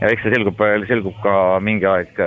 ja 0.00 0.12
eks 0.12 0.24
see 0.24 0.32
selgub, 0.32 0.62
selgub 0.88 1.18
ka 1.24 1.34
mingi 1.60 1.88
aeg. 1.88 2.22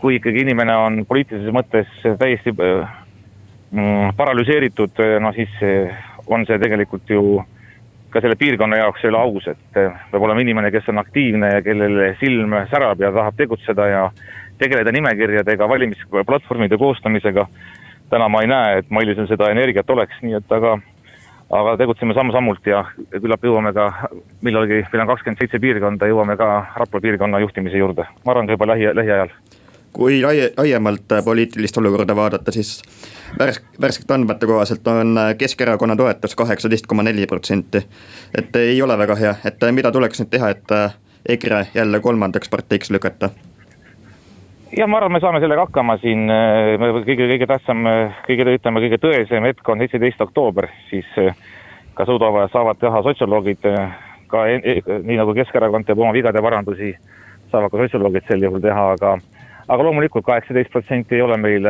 kui 0.00 0.14
ikkagi 0.16 0.40
inimene 0.40 0.72
on 0.72 0.94
poliitilises 1.04 1.52
mõttes 1.52 1.88
täiesti 2.16 2.54
mm, 2.54 4.14
paralüseeritud, 4.16 5.02
no 5.20 5.32
siis 5.36 5.50
on 6.32 6.46
see 6.48 6.56
tegelikult 6.62 7.10
ju 7.12 7.42
ka 8.08 8.22
selle 8.24 8.38
piirkonna 8.40 8.78
jaoks 8.78 9.04
ei 9.04 9.10
ole 9.10 9.20
aus, 9.20 9.48
et 9.52 9.60
peab 9.74 10.24
olema 10.24 10.40
inimene, 10.40 10.70
kes 10.72 10.88
on 10.88 11.02
aktiivne 11.02 11.50
ja 11.52 11.60
kellel 11.66 12.00
silm 12.22 12.56
särab 12.72 13.04
ja 13.04 13.12
tahab 13.12 13.36
tegutseda 13.36 13.90
ja 13.90 14.06
tegeleda 14.62 14.94
nimekirjadega, 14.96 15.68
valimisplatvormide 15.68 16.80
koostamisega. 16.80 17.46
täna 18.10 18.28
ma 18.28 18.40
ei 18.40 18.48
näe, 18.48 18.78
et 18.78 18.88
Mailisel 18.90 19.28
seda 19.28 19.52
energiat 19.52 19.90
oleks, 19.90 20.16
nii 20.22 20.40
et 20.40 20.56
aga 20.56 20.78
aga 21.50 21.76
tegutseme 21.80 22.14
samm-sammult 22.14 22.66
ja 22.66 22.84
küllap 23.10 23.44
jõuame 23.44 23.72
ka 23.74 23.88
millalgi, 24.46 24.84
meil 24.92 25.04
on 25.04 25.10
kakskümmend 25.10 25.42
seitse 25.42 25.60
piirkonda, 25.62 26.08
jõuame 26.10 26.36
ka 26.38 26.50
Rapla 26.78 27.02
piirkonna 27.02 27.40
juhtimise 27.42 27.80
juurde, 27.80 28.06
ma 28.24 28.34
arvan 28.34 28.46
ka 28.46 28.56
juba 28.56 28.70
lähi, 28.70 28.92
lähiajal. 28.94 29.34
kui 29.92 30.20
laie, 30.22 30.52
laiemalt 30.58 31.10
poliitilist 31.24 31.78
olukorda 31.78 32.16
vaadata, 32.16 32.52
siis 32.54 32.82
värsk, 33.38 33.66
värskete 33.80 34.14
andmete 34.14 34.46
kohaselt 34.46 34.86
on 34.88 35.18
Keskerakonna 35.38 35.96
toetus 35.96 36.36
kaheksateist 36.38 36.86
koma 36.86 37.02
neli 37.02 37.26
protsenti. 37.26 37.86
et 38.38 38.56
ei 38.56 38.82
ole 38.82 38.98
väga 38.98 39.14
hea, 39.14 39.34
et 39.44 39.70
mida 39.70 39.92
tuleks 39.92 40.22
nüüd 40.22 40.30
teha, 40.30 40.50
et 40.50 40.76
EKRE 41.28 41.66
jälle 41.74 42.00
kolmandaks 42.00 42.48
parteiks 42.48 42.90
lükata 42.90 43.30
jah, 44.76 44.86
ma 44.86 44.98
arvan, 44.98 45.12
me 45.12 45.20
saame 45.22 45.40
sellega 45.42 45.64
hakkama 45.66 45.96
siin, 46.02 46.28
äh, 46.30 46.76
kõige, 47.06 47.26
kõige 47.32 47.48
tähtsam, 47.50 47.86
äh, 47.90 48.20
kõige, 48.26 48.46
ütleme, 48.58 48.82
kõige 48.84 49.00
tõesem 49.02 49.46
hetk 49.48 49.68
on 49.68 49.82
seitseteist 49.82 50.22
oktoober, 50.22 50.68
siis 50.90 51.08
äh, 51.18 51.34
ka 51.98 52.06
suudavad, 52.06 52.50
saavad 52.52 52.78
teha 52.78 53.02
sotsioloogid 53.02 53.66
ka 54.30 54.44
nii 54.46 55.16
nagu 55.18 55.34
Keskerakond 55.34 55.88
teeb 55.88 55.98
oma 55.98 56.14
vigade 56.14 56.42
parandusi, 56.42 56.92
saavad 57.50 57.72
ka 57.72 57.80
sotsioloogid 57.82 58.28
sel 58.28 58.46
juhul 58.46 58.62
teha, 58.62 58.86
aga 58.94 59.16
aga 59.70 59.86
loomulikult 59.86 60.24
kaheksateist 60.26 60.70
protsenti 60.72 61.18
ei 61.18 61.22
ole 61.22 61.36
meil 61.38 61.66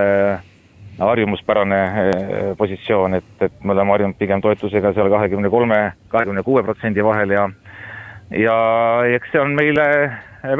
harjumuspärane 1.00 1.80
positsioon, 2.58 3.16
et, 3.16 3.30
et 3.40 3.64
me 3.64 3.72
oleme 3.72 3.96
harjunud 3.96 4.18
pigem 4.20 4.44
toetusega 4.44 4.92
seal 4.92 5.08
kahekümne 5.12 5.48
kolme, 5.52 5.80
kahekümne 6.12 6.44
kuue 6.44 6.62
protsendi 6.64 7.04
vahel 7.04 7.32
ja 7.32 7.48
ja 8.36 8.58
eks 9.16 9.32
see 9.32 9.40
on 9.40 9.56
meile 9.56 9.86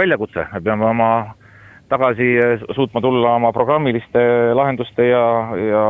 väljakutse, 0.00 0.49
me 0.54 0.64
peame 0.64 0.88
oma 0.88 1.11
tagasi 1.90 2.28
eh, 2.38 2.64
suutma 2.75 3.00
tulla 3.00 3.35
oma 3.38 3.52
programmiliste 3.52 4.23
lahenduste 4.54 5.09
ja, 5.11 5.25
ja 5.59 5.85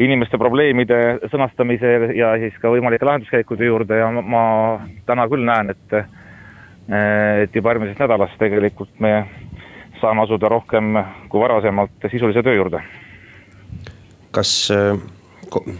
inimeste 0.00 0.38
probleemide 0.40 1.18
sõnastamise 1.32 1.92
ja 2.16 2.32
siis 2.40 2.56
ka 2.62 2.72
võimalike 2.72 3.06
lahenduskäikude 3.06 3.68
juurde 3.68 4.00
ja 4.00 4.08
ma, 4.10 4.42
täna 5.06 5.28
küll 5.28 5.44
näen, 5.46 5.74
et 5.74 5.96
eh, 6.00 6.10
et 7.44 7.54
juba 7.54 7.74
järgmisest 7.74 8.00
nädalast 8.02 8.38
tegelikult 8.40 8.96
me 8.98 9.12
saame 10.00 10.24
asuda 10.24 10.48
rohkem 10.50 10.96
kui 11.28 11.42
varasemalt 11.42 12.08
sisulise 12.10 12.42
töö 12.42 12.56
juurde. 12.56 12.80
kas 14.30 14.52
eh, 14.74 14.96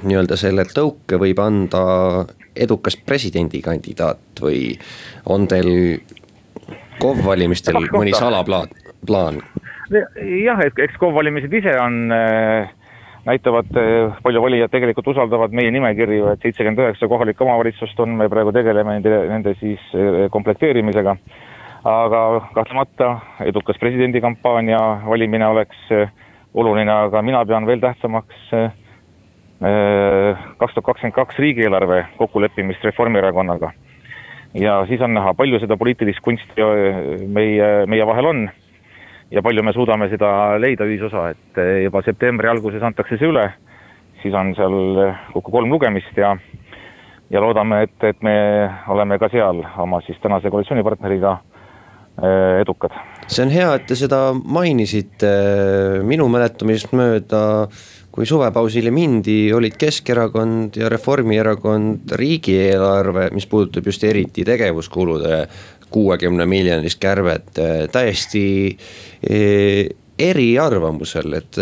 nii-öelda 0.02 0.36
selle 0.36 0.66
tõuke 0.68 1.18
võib 1.18 1.40
anda 1.42 1.82
edukas 2.56 2.96
presidendikandidaat 3.06 4.42
või 4.42 4.74
on 5.30 5.48
teil 5.48 5.70
KOV 7.00 7.24
valimistel 7.24 7.78
mõni 7.94 8.12
salaplaan? 8.12 8.68
Plaan? 9.06 9.40
jah, 9.90 10.60
et 10.64 10.78
eks 10.84 10.98
KOV 11.00 11.14
valimised 11.18 11.54
ise 11.54 11.72
on 11.82 12.12
äh, 12.14 12.70
näitavad, 13.26 13.70
äh, 13.76 14.18
palju 14.22 14.42
valijad 14.42 14.72
tegelikult 14.72 15.10
usaldavad 15.12 15.54
meie 15.56 15.72
nimekirju, 15.74 16.30
et 16.32 16.44
seitsekümmend 16.44 16.84
üheksa 16.84 17.08
kohalikku 17.10 17.46
omavalitsust 17.46 18.00
on, 18.00 18.14
me 18.20 18.28
praegu 18.32 18.52
tegeleme 18.54 18.98
nende, 18.98 19.22
nende 19.32 19.56
siis 19.60 19.82
äh, 19.94 20.26
komplekteerimisega. 20.30 21.16
aga 21.84 22.18
kahtlemata 22.52 23.06
edukas 23.40 23.78
presidendikampaania 23.80 24.78
valimine 25.06 25.46
oleks 25.46 25.78
oluline, 26.54 26.92
aga 26.92 27.22
mina 27.22 27.40
pean 27.48 27.66
veel 27.66 27.80
tähtsamaks 27.80 28.50
kaks 30.60 30.74
tuhat 30.74 30.84
kakskümmend 30.84 31.14
kaks 31.16 31.38
riigieelarve 31.40 32.02
kokkuleppimist 32.18 32.84
Reformierakonnaga. 32.84 33.72
ja 34.54 34.84
siis 34.88 35.00
on 35.00 35.14
näha, 35.14 35.32
palju 35.34 35.60
seda 35.60 35.76
poliitilist 35.76 36.20
kunsti 36.20 36.68
meie, 37.32 37.70
meie 37.86 38.06
vahel 38.06 38.28
on 38.28 38.50
ja 39.30 39.42
palju 39.42 39.62
me 39.62 39.74
suudame 39.76 40.08
seda 40.10 40.30
leida 40.58 40.86
ühisosa, 40.88 41.30
et 41.34 41.60
eh, 41.60 41.84
juba 41.86 42.02
septembri 42.06 42.50
alguses 42.50 42.82
antakse 42.82 43.18
see 43.18 43.30
üle, 43.30 43.46
siis 44.22 44.34
on 44.34 44.54
seal 44.58 45.04
eh, 45.04 45.22
kokku 45.34 45.54
kolm 45.54 45.70
lugemist 45.72 46.18
ja 46.18 46.34
ja 47.30 47.40
loodame, 47.42 47.84
et, 47.86 47.94
et 48.02 48.22
me 48.26 48.34
oleme 48.90 49.20
ka 49.22 49.28
seal 49.30 49.62
oma 49.78 50.00
siis 50.06 50.18
tänase 50.22 50.50
koalitsioonipartneriga 50.50 51.38
edukad. 52.60 52.92
see 53.30 53.44
on 53.46 53.52
hea, 53.54 53.68
et 53.78 53.86
te 53.88 53.96
seda 53.96 54.18
mainisite, 54.34 55.30
minu 56.04 56.26
mäletamist 56.28 56.90
mööda 56.92 57.40
kui 58.10 58.26
suvepausile 58.26 58.90
mindi, 58.90 59.52
olid 59.54 59.76
Keskerakond 59.78 60.76
ja 60.80 60.90
Reformierakond 60.90 62.10
riigieelarve, 62.18 63.28
mis 63.34 63.46
puudutab 63.46 63.86
just 63.86 64.04
eriti 64.04 64.44
tegevuskulude 64.44 65.44
kuuekümne 65.90 66.46
miljonilist 66.46 67.00
kärbet, 67.02 67.50
täiesti 67.92 68.44
eriarvamusel, 70.20 71.32
et 71.38 71.58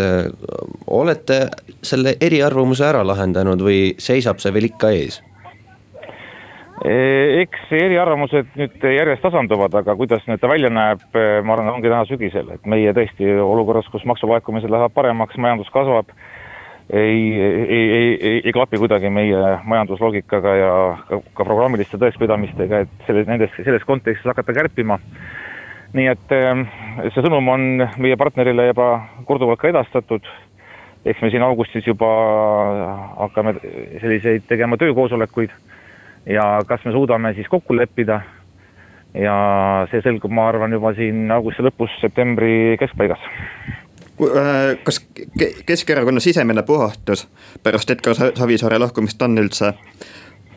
olete 0.87 1.39
selle 1.83 2.15
eriarvamuse 2.21 2.85
ära 2.85 3.05
lahendanud 3.07 3.63
või 3.63 3.81
seisab 4.01 4.41
see 4.43 4.53
veel 4.55 4.69
ikka 4.71 4.93
ees? 4.95 5.21
eks 6.79 7.71
eriarvamused 7.75 8.53
nüüd 8.55 8.83
järjest 8.83 9.23
tasanduvad, 9.25 9.73
aga 9.81 9.95
kuidas 9.99 10.23
nüüd 10.29 10.39
ta 10.39 10.47
välja 10.47 10.69
näeb, 10.71 11.01
ma 11.11 11.55
arvan, 11.55 11.73
ongi 11.73 11.89
täna 11.89 12.05
sügisel, 12.07 12.53
et 12.55 12.69
meie 12.69 12.93
tõesti 12.95 13.33
olukorras, 13.43 13.89
kus 13.91 14.05
maksulaekumised 14.07 14.71
lähevad 14.71 14.95
paremaks, 14.95 15.35
majandus 15.37 15.67
kasvab 15.75 16.13
ei, 16.93 17.41
ei, 17.41 17.91
ei, 17.91 18.17
ei, 18.21 18.41
ei 18.45 18.53
klapi 18.53 18.77
kuidagi 18.77 19.09
meie 19.13 19.57
majandusloogikaga 19.63 20.53
ja 20.57 20.71
ka, 21.09 21.19
ka 21.37 21.45
programmiliste 21.45 21.99
tõekspidamistega, 22.01 22.83
et 22.85 23.05
selles, 23.05 23.27
nendes, 23.29 23.53
selles 23.57 23.85
kontekstis 23.85 24.29
hakata 24.31 24.55
kärpima. 24.57 24.99
nii 25.93 26.05
et 26.05 26.33
ehm, 26.33 26.63
see 27.01 27.21
sõnum 27.25 27.47
on 27.49 27.61
meie 27.97 28.17
partnerile 28.17 28.67
juba 28.67 28.89
korduvalt 29.25 29.59
ka 29.61 29.69
edastatud. 29.69 30.25
eks 31.05 31.21
me 31.21 31.29
siin 31.29 31.43
augustis 31.45 31.85
juba 31.87 32.09
hakkame 33.17 33.53
selliseid 34.01 34.43
tegema 34.47 34.77
töökoosolekuid 34.77 35.49
ja 36.25 36.59
kas 36.67 36.85
me 36.85 36.91
suudame 36.91 37.33
siis 37.33 37.47
kokku 37.47 37.75
leppida. 37.75 38.21
ja 39.13 39.35
see 39.91 40.01
selgub, 40.01 40.31
ma 40.31 40.47
arvan, 40.49 40.73
juba 40.73 40.93
siin 40.93 41.31
augusti 41.31 41.63
lõpus, 41.65 41.93
septembri 42.01 42.77
keskpaigas 42.79 43.21
kas 44.83 45.01
Keskerakonna 45.65 46.19
sisemine 46.19 46.63
puhastus 46.63 47.27
pärast 47.63 47.89
Edgar 47.89 48.15
Savisaare 48.15 48.79
lahkumist 48.79 49.21
on 49.21 49.37
üldse 49.37 49.73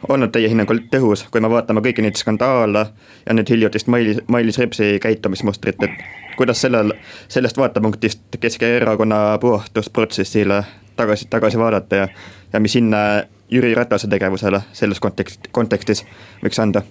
olnud 0.08 0.32
teie 0.34 0.48
hinnangul 0.50 0.80
tõhus, 0.90 1.24
kui 1.30 1.40
me 1.40 1.50
vaatame 1.50 1.82
kõiki 1.84 2.02
neid 2.02 2.18
skandaale 2.18 2.86
ja 3.26 3.34
nüüd 3.36 3.50
hiljutist 3.54 3.86
Mailis, 3.86 4.18
Mailis 4.26 4.58
Repsi 4.58 4.96
käitumismustrit, 5.02 5.82
et 5.82 6.02
kuidas 6.36 6.60
sellel, 6.64 6.94
sellest 7.28 7.58
vaatepunktist 7.58 8.40
Keskerakonna 8.40 9.38
puhastusprotsessile 9.40 10.62
tagasi, 10.96 11.28
tagasi 11.30 11.58
vaadata 11.58 12.02
ja, 12.02 12.08
ja 12.52 12.60
mis 12.60 12.74
hinne 12.74 13.28
Jüri 13.52 13.74
Ratase 13.74 14.08
tegevusele 14.08 14.62
selles 14.72 15.00
kontekst, 15.00 15.48
kontekstis 15.52 16.06
võiks 16.42 16.60
anda? 16.62 16.82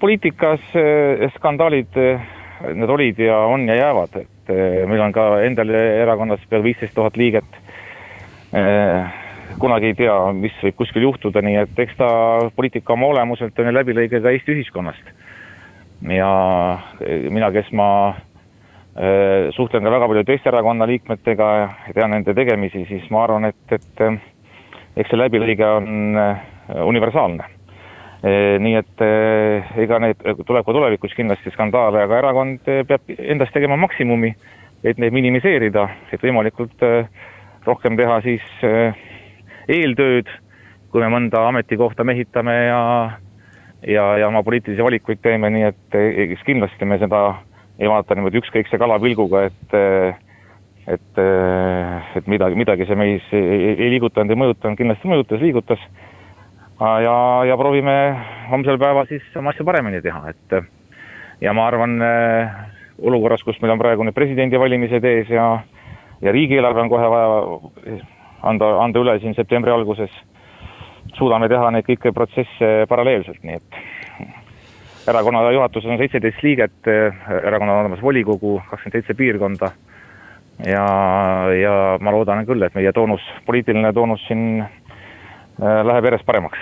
poliitikas 0.00 0.62
eh, 0.78 1.24
skandaalid, 1.34 1.96
eh, 1.98 2.26
need 2.78 2.90
olid 2.90 3.18
ja 3.18 3.40
on 3.50 3.64
ja 3.66 3.74
jäävad, 3.74 4.20
et 4.20 4.35
et 4.46 4.54
eh, 4.54 4.86
meil 4.86 5.02
on 5.02 5.12
ka 5.14 5.40
endal 5.46 5.70
erakonnas 5.74 6.42
peal 6.50 6.62
viisteist 6.62 6.94
tuhat 6.94 7.16
liiget. 7.18 7.58
Eh, 8.54 9.16
kunagi 9.58 9.90
ei 9.90 9.96
tea, 9.98 10.14
mis 10.36 10.54
võib 10.62 10.76
kuskil 10.78 11.06
juhtuda, 11.06 11.42
nii 11.42 11.58
et 11.64 11.82
eks 11.86 11.98
ta 11.98 12.08
poliitika 12.54 12.94
oma 12.94 13.10
olemuselt 13.14 13.58
on 13.58 13.70
ju 13.70 13.74
läbilõige 13.74 14.20
ka 14.22 14.30
Eesti 14.30 14.54
ühiskonnast. 14.54 15.12
ja 16.12 16.30
eh, 17.00 17.28
mina, 17.30 17.50
kes 17.50 17.72
ma 17.72 17.90
suhtlen 19.52 19.84
ka 19.84 19.90
väga 19.92 20.06
palju 20.08 20.22
teiste 20.24 20.48
erakonna 20.48 20.86
liikmetega 20.88 21.46
ja 21.60 21.66
tean 21.92 22.14
nende 22.14 22.32
tegemisi, 22.32 22.86
siis 22.88 23.10
ma 23.12 23.26
arvan, 23.26 23.44
et, 23.44 23.74
et 23.76 24.00
eks 24.96 25.10
see 25.12 25.20
läbilõige 25.20 25.68
on 25.68 26.16
universaalne 26.80 27.55
nii 28.24 28.74
et 28.78 29.02
ega 29.82 29.98
need 30.02 30.22
tuleb 30.46 30.64
ka 30.64 30.72
tulevikus 30.72 31.12
kindlasti 31.14 31.52
skandaale, 31.52 32.00
aga 32.06 32.18
erakond 32.22 32.70
peab 32.88 33.12
endast 33.18 33.52
tegema 33.54 33.76
maksimumi, 33.76 34.32
et 34.84 34.98
neid 34.98 35.12
minimiseerida, 35.12 35.84
et 36.12 36.24
võimalikult 36.24 36.80
rohkem 37.66 37.98
teha 37.98 38.16
siis 38.24 38.46
eeltööd, 39.68 40.32
kui 40.90 41.04
me 41.04 41.10
mõnda 41.12 41.44
ametikohta 41.50 42.06
mehitame 42.08 42.56
ja 42.66 42.82
ja, 43.86 44.04
ja 44.18 44.28
oma 44.28 44.42
poliitilisi 44.42 44.82
valikuid 44.82 45.20
teeme, 45.22 45.50
nii 45.50 45.68
et 45.68 45.98
eks 46.26 46.44
kindlasti 46.46 46.88
me 46.88 46.98
seda 47.02 47.22
ei 47.78 47.88
vaata 47.90 48.16
niimoodi 48.16 48.40
ükskõikse 48.40 48.78
kalapilguga, 48.80 49.46
et 49.50 49.76
et, 50.86 51.18
et 52.16 52.28
midagi, 52.30 52.54
midagi 52.54 52.86
see 52.86 52.98
meis 52.98 53.24
ei, 53.34 53.42
ei, 53.42 53.72
ei 53.74 53.88
liigutanud, 53.96 54.30
ei 54.30 54.38
mõjutanud, 54.38 54.78
kindlasti 54.78 55.10
mõjutas, 55.10 55.42
liigutas 55.42 55.82
ja, 56.80 57.44
ja 57.48 57.56
proovime 57.56 57.96
homsel 58.50 58.78
päeval 58.78 59.08
siis 59.08 59.24
oma 59.36 59.52
asju 59.52 59.64
paremini 59.64 60.02
teha, 60.04 60.32
et 60.32 60.56
ja 61.40 61.52
ma 61.56 61.66
arvan 61.70 61.96
äh, 62.02 62.56
olukorras, 63.02 63.44
kus 63.44 63.58
meil 63.62 63.74
on 63.74 63.80
praegu 63.80 64.04
nüüd 64.04 64.16
presidendivalimised 64.16 65.04
ees 65.04 65.32
ja, 65.32 65.48
ja 66.22 66.32
riigieelarve 66.32 66.84
on 66.84 66.92
kohe 66.92 67.10
vaja 67.12 67.98
anda, 68.46 68.70
anda 68.84 69.02
üle 69.02 69.18
siin 69.20 69.36
septembri 69.36 69.72
alguses, 69.72 70.12
suudame 71.16 71.48
teha 71.48 71.70
neid 71.72 71.88
kõiki 71.88 72.12
protsesse 72.16 72.72
paralleelselt, 72.88 73.42
nii 73.44 73.60
et 73.60 73.82
erakonna 75.08 75.44
juhatuses 75.54 75.90
on 75.90 76.00
seitseteist 76.00 76.42
liiget, 76.42 76.78
erakonnal 76.88 77.76
on 77.76 77.84
olemas 77.84 78.02
volikogu, 78.02 78.56
kakskümmend 78.70 78.96
seitse 78.98 79.14
piirkonda 79.16 79.70
ja, 80.66 80.86
ja 81.54 81.76
ma 82.02 82.12
loodan 82.12 82.42
küll, 82.48 82.64
et 82.66 82.74
meie 82.74 82.92
toonus, 82.96 83.22
poliitiline 83.46 83.92
toonus 83.94 84.24
siin 84.26 84.64
Äh, 84.64 84.85
läheb 85.58 86.04
järjest 86.04 86.26
paremaks. 86.26 86.58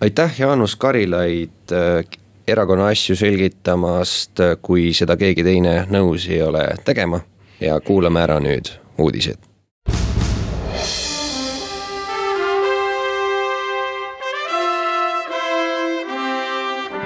aitäh, 0.00 0.40
Jaanus 0.40 0.76
Karilaid 0.76 1.72
äh, 1.72 2.04
erakonna 2.46 2.86
asju 2.86 3.16
selgitamast, 3.16 4.40
äh, 4.40 4.56
kui 4.62 4.92
seda 4.92 5.16
keegi 5.16 5.44
teine 5.44 5.86
nõus 5.90 6.28
ei 6.30 6.42
ole 6.42 6.66
tegema 6.84 7.20
ja 7.60 7.80
kuulame 7.80 8.22
ära 8.22 8.40
nüüd 8.40 8.74
uudised. 8.98 9.38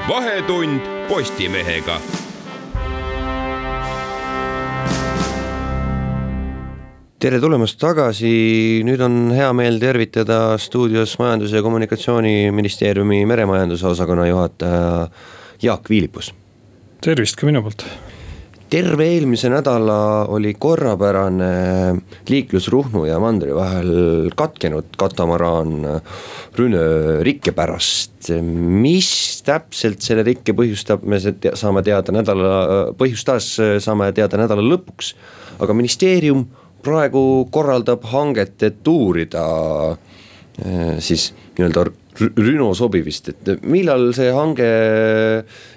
vahetund 0.09 0.81
Postimehega 1.09 2.01
tere 7.17 7.39
tulemast 7.41 7.79
tagasi, 7.81 8.31
nüüd 8.85 9.01
on 9.01 9.15
hea 9.33 9.49
meel 9.57 9.79
tervitada 9.81 10.59
stuudios 10.61 11.15
Majandus- 11.17 11.55
ja 11.55 11.63
Kommunikatsiooniministeeriumi 11.65 13.23
meremajanduse 13.25 13.87
osakonna 13.89 14.27
juhataja 14.29 15.09
Jaak 15.63 15.89
Viilipus. 15.91 16.35
tervist 17.01 17.37
ka 17.37 17.47
minu 17.47 17.63
poolt. 17.63 17.87
terve 18.69 19.07
eelmise 19.15 19.49
nädala 19.49 20.27
oli 20.29 20.55
korrapärane 20.59 21.97
liiklus 22.29 22.69
Ruhnu 22.69 23.07
ja 23.07 23.19
mandri 23.19 23.55
vahel 23.55 24.31
katkenud 24.37 24.85
katamaraan 24.99 26.03
Rünö 26.55 27.23
rikke 27.23 27.53
pärast. 27.53 28.29
mis 28.29 29.43
täpselt 29.43 30.03
selle 30.03 30.23
rikke 30.23 30.53
põhjustab, 30.53 31.03
me 31.03 31.17
saame 31.55 31.83
teada 31.83 32.13
nädala, 32.13 32.93
põhjustas 32.93 33.57
saame 33.81 34.13
teada 34.13 34.37
nädala 34.37 34.61
lõpuks, 34.61 35.15
aga 35.59 35.73
ministeerium 35.73 36.47
praegu 36.87 37.23
korraldab 37.53 38.05
hanget, 38.13 38.57
et 38.63 38.91
uurida 38.91 39.47
eh, 40.63 40.99
siis 41.03 41.31
nii-öelda 41.57 41.89
Rüno 42.17 42.71
sobivist, 42.73 43.29
et 43.29 43.65
millal 43.69 44.07
see 44.17 44.31
hange, 44.33 44.67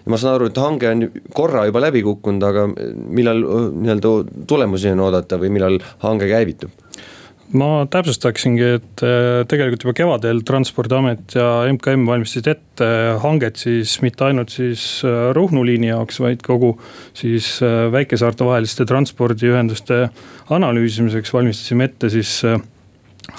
ma 0.07 0.19
saan 0.19 0.37
aru, 0.37 0.47
et 0.47 0.59
hange 0.63 0.87
on 0.87 1.01
korra 1.35 1.65
juba 1.67 1.81
läbi 1.83 1.99
kukkunud, 2.05 2.45
aga 2.47 2.63
millal 2.71 3.43
nii-öelda 3.75 4.13
tulemusi 4.47 4.93
on 4.93 5.03
oodata 5.03 5.39
või 5.41 5.51
millal 5.57 5.75
hange 6.05 6.29
käivitub? 6.31 6.71
Ma 7.57 7.69
täpsustaksingi, 7.89 8.65
et 8.77 9.03
äh, 9.05 9.41
tegelikult 9.49 9.85
juba 9.85 9.95
kevadel 9.97 10.43
Transpordiamet 10.45 11.33
ja 11.37 11.47
MKM 11.71 12.05
valmistasid 12.09 12.49
ette 12.51 12.89
hanget 13.23 13.61
siis 13.63 13.95
mitte 14.05 14.27
ainult 14.27 14.53
siis 14.53 15.01
äh, 15.07 15.31
Ruhnu 15.35 15.63
liini 15.65 15.89
jaoks, 15.89 16.19
vaid 16.21 16.43
kogu 16.45 16.75
siis 17.17 17.55
äh, 17.65 17.87
väikesaarte 17.93 18.45
vaheliste 18.45 18.85
transpordiühenduste 18.89 20.01
analüüsimiseks 20.53 21.33
valmistasime 21.33 21.89
ette 21.89 22.11
siis 22.13 22.35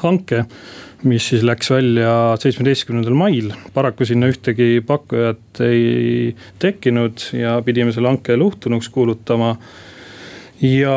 hanke 0.03 0.45
mis 1.07 1.31
siis 1.31 1.45
läks 1.47 1.71
välja 1.73 2.13
seitsmeteistkümnendal 2.41 3.15
mail, 3.17 3.55
paraku 3.75 4.05
sinna 4.05 4.29
ühtegi 4.31 4.83
pakkujat 4.87 5.63
ei 5.65 6.35
tekkinud 6.61 7.31
ja 7.39 7.55
pidime 7.65 7.95
selle 7.95 8.11
hanke 8.13 8.37
luhtunuks 8.37 8.91
kuulutama. 8.93 9.55
ja 10.61 10.97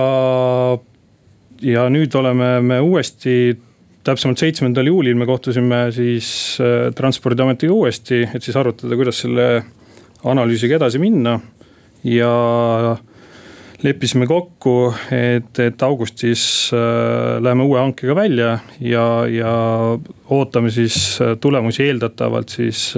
ja 1.64 1.86
nüüd 1.92 2.16
oleme 2.20 2.58
me 2.62 2.80
uuesti 2.84 3.56
täpsemalt 4.04 4.42
seitsmendal 4.42 4.90
juulil 4.90 5.16
me 5.16 5.28
kohtusime 5.28 5.86
siis 5.96 6.28
äh, 6.62 6.92
transpordiametiga 6.96 7.74
uuesti, 7.74 8.24
et 8.36 8.44
siis 8.44 8.58
arutada, 8.60 8.98
kuidas 9.00 9.24
selle 9.24 9.48
analüüsiga 10.28 10.80
edasi 10.80 11.00
minna. 11.00 11.40
ja 12.04 12.98
leppisime 13.84 14.26
kokku, 14.28 14.94
et, 15.12 15.60
et 15.60 15.84
augustis 15.84 16.44
äh, 16.76 17.40
läheme 17.44 17.64
uue 17.64 17.80
hankega 17.80 18.16
välja 18.16 18.58
ja, 18.80 19.06
ja 19.28 19.54
ootame 20.30 20.72
siis 20.72 21.22
äh, 21.22 21.38
tulemusi 21.40 21.84
eeldatavalt 21.88 22.50
siis 22.50 22.92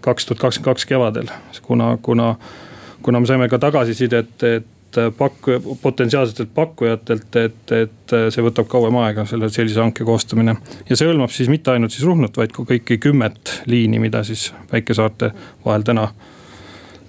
kaks 0.00 0.26
tuhat 0.26 0.40
kakskümmend 0.40 0.72
kaks 0.72 0.86
kevadel, 0.90 1.30
kuna, 1.62 1.96
kuna 2.02 2.34
kuna 3.04 3.20
me 3.20 3.28
saime 3.28 3.48
ka 3.52 3.58
tagasisidet, 3.60 4.42
et 4.48 4.66
pakkuja, 5.18 5.60
potentsiaalsetelt 5.82 6.52
pakkujatelt, 6.54 7.38
et, 7.40 7.72
et 7.76 8.14
see 8.34 8.44
võtab 8.44 8.68
kauem 8.70 8.96
aega, 9.02 9.26
selle 9.28 9.50
sellise 9.52 9.82
hanke 9.82 10.06
koostamine. 10.06 10.56
ja 10.88 10.96
see 10.96 11.08
hõlmab 11.08 11.32
siis 11.34 11.50
mitte 11.52 11.74
ainult 11.74 11.94
siis 11.94 12.06
Ruhnut, 12.06 12.36
vaid 12.40 12.54
ka 12.54 12.66
kõiki 12.68 13.00
kümmet 13.02 13.58
liini, 13.70 14.00
mida 14.02 14.24
siis 14.26 14.50
väikesaarte 14.72 15.32
vahel 15.64 15.86
täna 15.86 16.08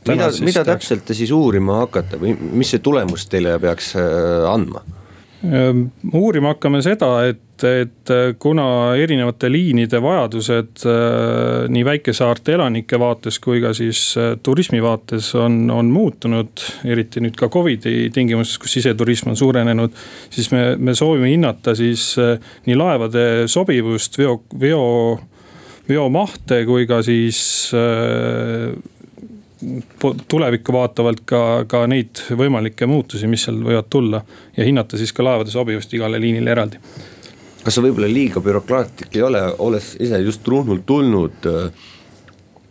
mida, 0.07 0.29
mida 0.45 0.65
täpselt 0.67 1.05
te 1.07 1.17
siis 1.17 1.31
uurima 1.35 1.81
hakkate 1.83 2.19
või 2.21 2.35
mis 2.35 2.73
see 2.73 2.83
tulemus 2.85 3.27
teile 3.31 3.57
peaks 3.61 3.93
äh, 3.99 4.45
andma? 4.49 4.83
Ehm, 5.45 5.87
uurima 6.13 6.53
hakkame 6.53 6.81
seda, 6.81 7.09
et, 7.29 7.63
et 7.65 8.11
kuna 8.41 8.95
erinevate 8.99 9.49
liinide 9.51 10.01
vajadused 10.03 10.85
äh, 10.89 11.67
nii 11.71 11.83
väikesaarte 11.87 12.55
elanike 12.55 12.99
vaates 12.99 13.39
kui 13.43 13.61
ka 13.63 13.73
siis 13.77 14.01
äh, 14.19 14.33
turismi 14.43 14.81
vaates 14.83 15.29
on, 15.39 15.59
on 15.71 15.91
muutunud. 15.93 16.65
eriti 16.85 17.23
nüüd 17.23 17.37
ka 17.39 17.49
Covidi 17.53 18.09
tingimustes, 18.13 18.57
kus 18.61 18.77
siseturism 18.79 19.31
on 19.33 19.39
suurenenud, 19.39 19.95
siis 20.33 20.51
me, 20.51 20.65
me 20.77 20.95
soovime 20.97 21.31
hinnata 21.31 21.75
siis 21.77 22.13
nii 22.65 22.75
laevade 22.79 23.25
sobivust, 23.51 24.17
veo, 24.19 24.41
veo 24.59 24.83
veomahte 25.89 26.63
kui 26.65 26.87
ka 26.89 27.01
siis 27.05 27.39
äh, 27.75 28.73
tulevikku 30.27 30.73
vaatavalt 30.73 31.23
ka, 31.25 31.41
ka 31.67 31.85
neid 31.89 32.21
võimalikke 32.37 32.87
muutusi, 32.89 33.27
mis 33.31 33.45
seal 33.47 33.61
võivad 33.65 33.89
tulla. 33.89 34.21
ja 34.57 34.65
hinnata 34.65 34.97
siis 34.97 35.13
ka 35.13 35.23
laevade 35.23 35.51
sobivust 35.51 35.93
igale 35.93 36.19
liinile 36.21 36.51
eraldi. 36.51 36.79
kas 37.63 37.73
see 37.73 37.85
võib-olla 37.87 38.11
liiga 38.11 38.41
bürokraatlik 38.41 39.15
ei 39.15 39.25
ole, 39.25 39.41
olles 39.59 39.95
ise 39.99 40.19
just 40.21 40.47
Ruhnult 40.47 40.85
tulnud 40.85 41.47
äh, 41.49 41.85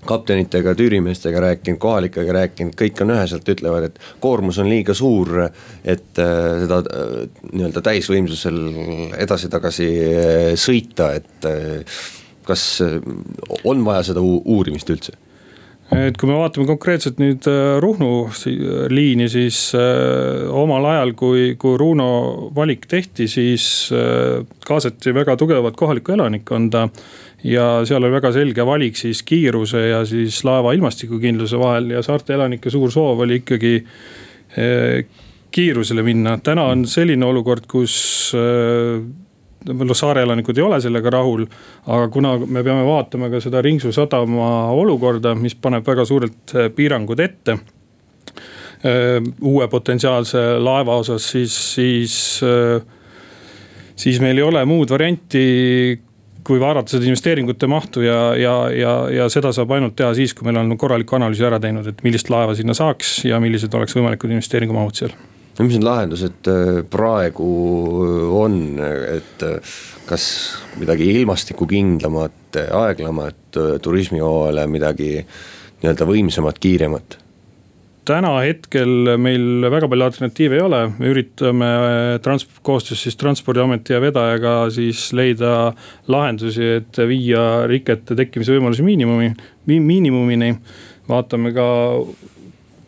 kaptenitega, 0.04 0.74
tüürimeestega 0.76 1.40
rääkinud, 1.40 1.80
kohalikega 1.80 2.32
rääkinud, 2.36 2.74
kõik 2.76 3.00
on 3.02 3.14
üheselt 3.14 3.48
ütlevad, 3.48 3.88
et 3.88 4.00
koormus 4.20 4.58
on 4.60 4.68
liiga 4.68 4.94
suur, 4.94 5.46
et 5.84 6.20
äh, 6.20 6.40
seda 6.64 6.82
äh, 6.84 7.14
nii-öelda 7.52 7.84
täisvõimsusel 7.88 8.60
edasi-tagasi 9.24 9.90
sõita, 10.60 11.14
et 11.16 11.48
kas 12.44 12.66
on 13.64 13.86
vaja 13.86 14.10
seda 14.12 14.20
uurimist 14.20 14.90
üldse? 14.92 15.16
Et 15.94 16.16
kui 16.18 16.28
me 16.28 16.36
vaatame 16.36 16.66
konkreetselt 16.68 17.20
nüüd 17.22 17.46
äh, 17.50 17.76
Ruhnu 17.82 18.26
liini, 18.92 19.28
siis 19.30 19.58
äh, 19.78 20.44
omal 20.50 20.86
ajal, 20.90 21.14
kui, 21.18 21.44
kui 21.60 21.78
Runo 21.80 22.50
valik 22.56 22.88
tehti, 22.90 23.28
siis 23.30 23.66
äh, 23.94 24.42
kaasati 24.66 25.14
väga 25.14 25.36
tugevat 25.40 25.76
kohalikku 25.78 26.16
elanikkonda. 26.16 26.88
ja 27.44 27.84
seal 27.84 28.00
oli 28.00 28.12
väga 28.14 28.32
selge 28.32 28.64
valik 28.64 28.96
siis 28.96 29.22
kiiruse 29.22 29.80
ja 29.90 30.04
siis 30.08 30.38
laeva 30.44 30.72
ilmastikukindluse 30.72 31.58
vahel 31.60 31.90
ja 31.92 32.00
saarte 32.02 32.32
elanike 32.34 32.70
suur 32.72 32.90
soov 32.90 33.20
oli 33.20 33.42
ikkagi 33.42 33.74
kiirusele 35.52 36.02
minna. 36.02 36.38
täna 36.38 36.64
on 36.72 36.86
selline 36.88 37.26
olukord, 37.26 37.66
kus 37.68 38.32
võib-olla 39.68 39.96
saare 39.96 40.24
elanikud 40.26 40.58
ei 40.58 40.64
ole 40.64 40.80
sellega 40.82 41.12
rahul. 41.14 41.46
aga 41.86 42.08
kuna 42.12 42.36
me 42.38 42.62
peame 42.62 42.84
vaatama 42.86 43.30
ka 43.32 43.40
seda 43.40 43.62
Ringsu 43.64 43.92
sadama 43.92 44.70
olukorda, 44.72 45.34
mis 45.34 45.54
paneb 45.54 45.86
väga 45.86 46.04
suurelt 46.08 46.54
eh, 46.54 46.70
piirangud 46.74 47.20
ette 47.20 47.58
eh, 48.84 49.20
uue 49.40 49.68
potentsiaalse 49.68 50.46
laeva 50.60 50.98
osas, 51.02 51.30
siis, 51.34 51.56
siis, 51.74 52.16
eh, 52.44 52.80
siis 53.96 54.20
meil 54.20 54.38
ei 54.38 54.48
ole 54.48 54.64
muud 54.68 54.90
varianti 54.90 55.44
kui 56.44 56.60
vaadata 56.60 56.92
seda 56.92 57.08
investeeringute 57.08 57.66
mahtu 57.72 58.02
ja, 58.04 58.18
ja, 58.36 58.54
ja, 58.76 58.94
ja 59.10 59.28
seda 59.32 59.52
saab 59.56 59.70
ainult 59.72 59.96
teha 59.96 60.12
siis, 60.16 60.34
kui 60.36 60.44
meil 60.44 60.60
on 60.60 60.76
korraliku 60.78 61.16
analüüsi 61.16 61.46
ära 61.48 61.60
teinud, 61.60 61.88
et 61.88 62.02
millist 62.04 62.28
laeva 62.32 62.56
sinna 62.56 62.76
saaks 62.76 63.22
ja 63.24 63.40
millised 63.40 63.72
oleks 63.74 63.96
võimalikud 63.96 64.34
investeeringumahud 64.36 65.00
seal 65.00 65.16
no 65.58 65.66
mis 65.66 65.76
need 65.76 65.86
lahendused 65.86 66.50
äh, 66.50 66.82
praegu 66.90 67.48
äh, 68.04 68.22
on, 68.42 68.60
et 68.80 69.44
äh, 69.46 69.74
kas 70.08 70.24
midagi 70.80 71.10
ilmastikukindlamat, 71.20 72.58
aeglamat 72.74 73.60
turismihooajale, 73.82 74.66
midagi 74.70 75.10
nii-öelda 75.20 76.08
võimsamat, 76.08 76.58
kiiremat? 76.60 77.20
täna 78.04 78.34
hetkel 78.44 79.14
meil 79.16 79.64
väga 79.72 79.88
palju 79.88 80.04
alternatiive 80.04 80.58
ei 80.58 80.64
ole, 80.64 80.80
me 80.98 81.08
üritame 81.08 81.70
trans-, 82.24 82.44
koostöös 82.66 83.06
siis 83.06 83.16
transpordiameti 83.16 83.94
ja 83.94 84.00
vedajaga 84.02 84.52
siis 84.74 85.06
leida 85.16 85.72
lahendusi, 86.12 86.66
et 86.82 87.00
viia 87.08 87.64
rikete 87.70 88.16
tekkimise 88.18 88.52
võimalusi 88.52 88.84
miinimumi, 88.84 89.30
miinimumini. 89.72 90.52
vaatame 91.08 91.52
ka 91.56 91.64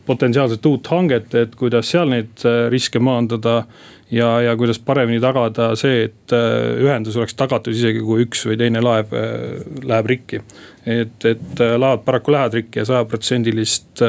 potentsiaalset 0.07 0.67
uut 0.67 0.87
hanget, 0.93 1.35
et 1.35 1.55
kuidas 1.59 1.91
seal 1.93 2.11
neid 2.13 2.45
äh, 2.47 2.67
riske 2.73 3.03
maandada. 3.03 3.65
ja, 4.11 4.41
ja 4.41 4.53
kuidas 4.57 4.79
paremini 4.79 5.19
tagada 5.21 5.73
see, 5.75 6.05
et 6.07 6.33
äh, 6.35 6.77
ühendus 6.83 7.17
oleks 7.19 7.35
tagatud, 7.35 7.75
isegi 7.75 8.05
kui 8.07 8.23
üks 8.23 8.45
või 8.47 8.59
teine 8.61 8.83
laev 8.85 9.11
äh, 9.11 9.59
läheb 9.83 10.07
rikki. 10.13 10.41
et, 10.87 11.25
et 11.25 11.59
laevad 11.59 12.05
paraku 12.07 12.33
lähevad 12.37 12.55
rikki 12.61 12.83
ja 12.83 12.87
sajaprotsendilist 12.93 14.07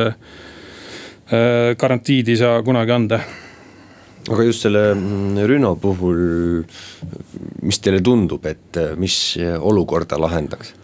garantiid 1.77 2.29
ei 2.31 2.37
saa 2.39 2.61
kunagi 2.63 2.93
anda 2.95 3.17
aga 4.31 4.43
just 4.47 4.63
selle 4.63 4.93
mm, 4.93 5.41
Rüno 5.49 5.73
puhul, 5.81 6.21
mis 7.67 7.79
teile 7.83 7.99
tundub, 8.03 8.45
et 8.47 8.79
mis 8.95 9.17
olukorda 9.59 10.19
lahendaks? 10.21 10.75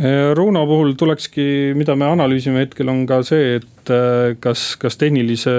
Äh, 0.00 0.34
Runo 0.34 0.62
puhul 0.66 0.94
tulekski, 0.96 1.74
mida 1.76 1.92
me 1.98 2.06
analüüsime 2.08 2.62
hetkel, 2.62 2.88
on 2.88 3.02
ka 3.08 3.18
see, 3.26 3.58
et 3.58 3.90
äh, 3.92 4.32
kas, 4.40 4.78
kas 4.80 4.96
tehnilise 4.96 5.52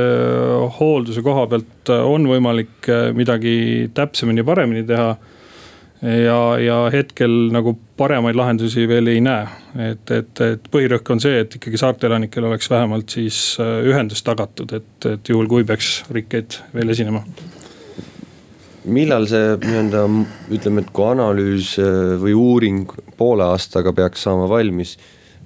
hoolduse 0.79 1.21
koha 1.21 1.43
pealt 1.51 1.91
äh, 1.93 2.01
on 2.01 2.25
võimalik 2.25 2.89
midagi 3.13 3.53
täpsemini, 3.93 4.45
paremini 4.47 4.81
teha. 4.87 5.13
ja, 6.01 6.37
ja 6.57 6.75
hetkel 6.89 7.51
nagu 7.53 7.75
paremaid 7.97 8.33
lahendusi 8.33 8.87
veel 8.89 9.11
ei 9.13 9.21
näe, 9.21 9.45
et, 9.91 10.09
et, 10.09 10.41
et 10.41 10.65
põhirõhk 10.73 11.13
on 11.13 11.21
see, 11.21 11.43
et 11.43 11.59
ikkagi 11.59 11.77
saarte 11.77 12.09
elanikel 12.09 12.49
oleks 12.49 12.73
vähemalt 12.73 13.13
siis 13.13 13.59
ühendus 13.61 14.25
tagatud, 14.25 14.73
et, 14.73 14.93
et 15.05 15.35
juhul 15.35 15.45
kui 15.51 15.67
peaks 15.69 15.99
rikkeid 16.09 16.57
veel 16.73 16.97
esinema 16.97 17.21
millal 18.85 19.27
see 19.29 19.55
nii-öelda 19.61 20.03
ütleme, 20.53 20.83
et 20.83 20.91
kui 20.95 21.07
analüüs 21.11 21.73
äh, 21.81 22.13
või 22.21 22.35
uuring 22.37 22.93
poole 23.17 23.45
aastaga 23.51 23.93
peaks 23.93 24.25
saama 24.25 24.47
valmis, 24.49 24.95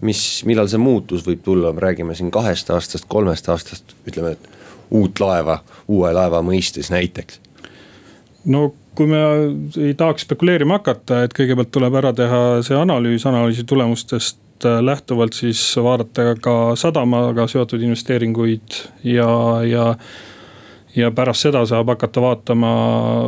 mis, 0.05 0.21
millal 0.47 0.69
see 0.71 0.81
muutus 0.81 1.25
võib 1.27 1.43
tulla, 1.43 1.73
me 1.75 1.83
räägime 1.83 2.15
siin 2.15 2.31
kahest 2.33 2.71
aastast, 2.71 3.09
kolmest 3.11 3.49
aastast, 3.51 3.95
ütleme, 4.07 4.35
et 4.35 4.49
uut 4.95 5.19
laeva, 5.19 5.59
uue 5.87 6.13
laeva 6.13 6.41
mõistes 6.45 6.91
näiteks? 6.93 7.41
no 8.45 8.69
kui 8.95 9.09
me 9.09 9.19
ei 9.81 9.93
tahaks 9.97 10.23
spekuleerima 10.23 10.79
hakata, 10.79 11.25
et 11.25 11.33
kõigepealt 11.35 11.71
tuleb 11.73 11.97
ära 11.99 12.13
teha 12.15 12.41
see 12.63 12.77
analüüs, 12.79 13.25
analüüsi 13.27 13.65
tulemustest 13.67 14.67
äh, 14.67 14.79
lähtuvalt 14.85 15.35
siis 15.35 15.63
vaadata 15.81 16.35
ka 16.39 16.55
sadamaga 16.79 17.49
seotud 17.51 17.83
investeeringuid 17.83 18.79
ja, 19.03 19.27
ja 19.67 19.89
ja 20.95 21.11
pärast 21.11 21.45
seda 21.45 21.63
saab 21.67 21.89
hakata 21.91 22.23
vaatama 22.23 22.71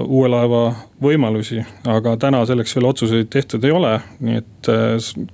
uue 0.05 0.29
laeva 0.31 0.61
võimalusi, 1.03 1.61
aga 1.87 2.15
täna 2.19 2.43
selleks 2.47 2.75
veel 2.77 2.89
otsuseid 2.91 3.29
tehtud 3.33 3.65
ei 3.67 3.75
ole, 3.75 3.93
nii 4.23 4.39
et 4.39 4.71
äh, 4.71 5.27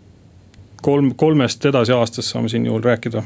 kolm, 0.84 1.14
kolmest 1.20 1.66
edasi 1.70 1.96
aastast 1.96 2.34
saame 2.34 2.52
siin 2.52 2.66
juhul 2.70 2.84
rääkida. 2.84 3.24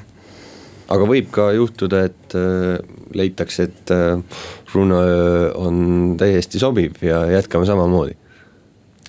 aga 0.87 1.07
võib 1.07 1.31
ka 1.35 1.49
juhtuda, 1.55 2.03
et 2.09 2.35
äh, 2.35 2.77
leitakse, 3.15 3.69
et 3.69 3.95
äh, 3.95 4.41
Runeöö 4.73 5.51
on 5.55 6.15
täiesti 6.19 6.59
sobiv 6.59 6.99
ja 7.01 7.25
jätkame 7.31 7.65
samamoodi. 7.65 8.17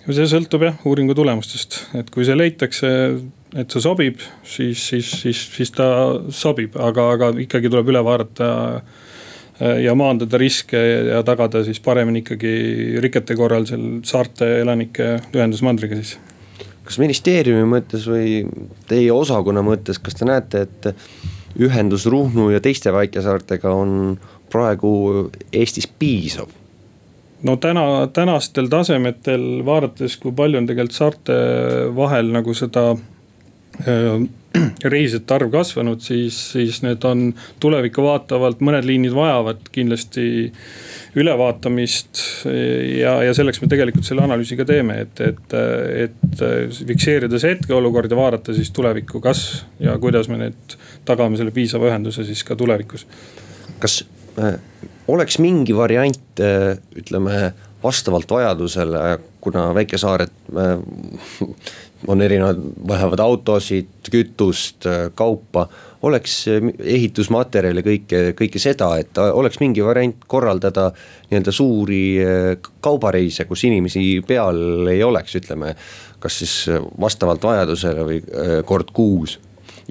see 0.08 0.30
sõltub 0.30 0.62
jah 0.64 0.86
uuringu 0.86 1.14
tulemustest, 1.14 1.82
et 1.98 2.10
kui 2.10 2.24
see 2.24 2.38
leitakse, 2.38 2.88
et 3.56 3.70
see 3.70 3.82
sobib, 3.82 4.22
siis, 4.44 4.78
siis, 4.78 5.10
siis, 5.24 5.42
siis 5.56 5.74
ta 5.74 5.90
sobib, 6.30 6.78
aga, 6.78 7.10
aga 7.18 7.34
ikkagi 7.42 7.70
tuleb 7.72 7.90
üle 7.90 8.04
vaadata 8.04 8.48
ja 9.58 9.94
maandada 9.98 10.38
riske 10.38 10.78
ja 11.10 11.22
tagada 11.26 11.64
siis 11.66 11.80
paremini 11.82 12.22
ikkagi 12.22 12.52
rikete 13.02 13.36
korral 13.38 13.66
seal 13.66 13.86
saarte 14.06 14.46
elanike 14.60 15.16
ühendus 15.34 15.64
mandriga 15.66 15.98
siis. 15.98 16.14
kas 16.86 17.00
ministeeriumi 17.02 17.66
mõttes 17.68 18.06
või 18.08 18.44
teie 18.88 19.10
osakonna 19.12 19.64
mõttes, 19.66 19.98
kas 19.98 20.14
te 20.14 20.28
näete, 20.28 20.62
et 20.68 21.58
ühendus 21.58 22.06
Ruhnu 22.06 22.50
ja 22.52 22.62
teiste 22.62 22.92
väikesaartega 22.94 23.72
on 23.74 24.18
praegu 24.52 25.30
Eestis 25.52 25.90
piisav? 25.98 26.48
no 27.42 27.56
täna, 27.56 28.08
tänastel 28.12 28.70
tasemetel 28.70 29.64
vaadates, 29.66 30.16
kui 30.22 30.32
palju 30.34 30.58
on 30.58 30.66
tegelikult 30.70 30.96
saarte 30.96 31.36
vahel 31.96 32.32
nagu 32.34 32.54
seda 32.54 32.90
äh, 32.94 34.22
reisijate 34.94 35.34
arv 35.34 35.50
kasvanud, 35.52 36.00
siis, 36.04 36.36
siis 36.54 36.80
need 36.84 37.04
on 37.08 37.28
tulevikku 37.60 38.02
vaatavalt, 38.04 38.62
mõned 38.64 38.86
liinid 38.88 39.14
vajavad 39.16 39.68
kindlasti 39.74 40.28
ülevaatamist. 41.18 42.22
ja, 42.98 43.18
ja 43.26 43.34
selleks 43.36 43.62
me 43.62 43.68
tegelikult 43.70 44.06
selle 44.08 44.24
analüüsi 44.24 44.58
ka 44.58 44.66
teeme, 44.68 45.00
et, 45.04 45.20
et, 45.20 45.56
et 46.06 46.44
fikseerida 46.88 47.40
see 47.40 47.56
hetkeolukord 47.56 48.12
ja 48.12 48.18
vaadata 48.18 48.56
siis 48.56 48.72
tulevikku, 48.76 49.22
kas 49.24 49.64
ja 49.82 49.96
kuidas 50.00 50.30
me 50.32 50.40
need 50.46 50.78
tagame 51.08 51.40
selle 51.40 51.54
piisava 51.54 51.90
ühenduse 51.90 52.26
siis 52.28 52.44
ka 52.46 52.56
tulevikus. 52.58 53.06
kas 53.78 54.02
äh, 54.40 54.58
oleks 55.08 55.38
mingi 55.42 55.76
variant, 55.76 56.40
äh, 56.40 56.76
ütleme 56.96 57.52
vastavalt 57.82 58.30
vajadusele, 58.30 59.18
kuna 59.40 59.68
väikesaared 59.74 60.32
äh, 60.56 61.46
on 62.06 62.22
erinevad, 62.22 62.60
vajavad 62.88 63.20
autosid, 63.24 63.88
kütust, 64.10 64.86
kaupa. 65.18 65.68
oleks 66.02 66.44
ehitusmaterjali, 66.78 67.82
kõike, 67.82 68.20
kõike 68.38 68.60
seda, 68.62 68.92
et 69.02 69.18
oleks 69.18 69.58
mingi 69.58 69.82
variant 69.82 70.20
korraldada 70.30 70.92
nii-öelda 71.30 71.52
suuri 71.52 72.02
kaubareise, 72.80 73.48
kus 73.50 73.64
inimesi 73.66 74.04
peal 74.26 74.86
ei 74.92 75.02
oleks, 75.02 75.34
ütleme. 75.40 75.74
kas 76.18 76.38
siis 76.38 76.54
vastavalt 77.00 77.42
vajadusele 77.42 78.06
või 78.06 78.22
kord 78.66 78.90
kuus 78.92 79.38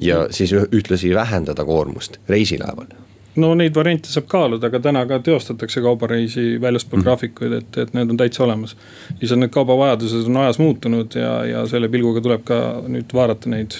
ja 0.02 0.28
siis 0.32 0.54
ühtlasi 0.54 1.14
vähendada 1.16 1.66
koormust 1.66 2.20
reisilaeval 2.30 3.07
no 3.42 3.52
neid 3.58 3.76
variante 3.76 4.12
saab 4.12 4.28
kaaluda, 4.32 4.70
aga 4.70 4.82
täna 4.84 5.04
ka 5.10 5.20
teostatakse 5.24 5.82
kaubareisi 5.86 6.58
väljaspool 6.62 7.02
mm. 7.02 7.06
graafikuid, 7.06 7.58
et, 7.60 7.80
et 7.84 7.94
need 7.98 8.14
on 8.14 8.20
täitsa 8.20 8.44
olemas. 8.46 8.76
lihtsalt 9.22 9.44
need 9.44 9.54
kaubavajadused 9.54 10.30
on 10.30 10.42
ajas 10.44 10.60
muutunud 10.62 11.18
ja, 11.20 11.34
ja 11.46 11.66
selle 11.70 11.90
pilguga 11.94 12.24
tuleb 12.26 12.46
ka 12.48 12.62
nüüd 12.88 13.14
vaadata 13.14 13.54
neid 13.54 13.78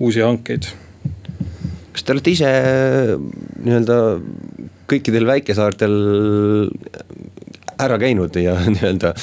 uusi 0.00 0.24
hankeid. 0.24 0.70
kas 1.92 2.06
te 2.06 2.14
olete 2.14 2.34
ise 2.36 2.50
nii-öelda 3.64 4.00
kõikidel 4.90 5.26
väikesaartel 5.28 5.96
ära 7.80 7.98
käinud 7.98 8.36
ja 8.36 8.56
nii-öelda 8.74 9.14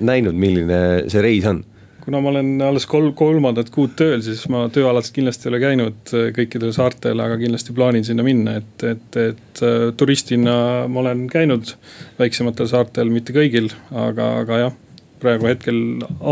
näinud, 0.00 0.36
milline 0.36 0.80
see 1.12 1.24
reis 1.24 1.48
on? 1.50 1.64
Kuna 2.06 2.20
ma 2.22 2.30
olen 2.30 2.62
alles 2.62 2.84
kolm, 2.86 3.10
kolmandat 3.18 3.72
kuud 3.74 3.96
tööl, 3.98 4.20
siis 4.22 4.44
ma 4.52 4.66
tööalaselt 4.70 5.16
kindlasti 5.16 5.48
ei 5.48 5.50
ole 5.50 5.58
käinud 5.58 6.12
äh, 6.14 6.28
kõikidel 6.36 6.70
saartel, 6.74 7.18
aga 7.22 7.34
kindlasti 7.40 7.74
plaanin 7.74 8.06
sinna 8.06 8.22
minna, 8.26 8.60
et, 8.60 8.84
et, 8.86 9.18
et 9.18 9.62
äh, 9.66 9.88
turistina 9.98 10.54
ma 10.86 11.02
olen 11.02 11.24
käinud 11.32 11.72
väiksematel 12.20 12.70
saartel, 12.70 13.10
mitte 13.10 13.34
kõigil, 13.34 13.72
aga, 13.90 14.28
aga 14.44 14.60
jah, 14.60 14.76
praegu 15.18 15.50
hetkel 15.50 15.80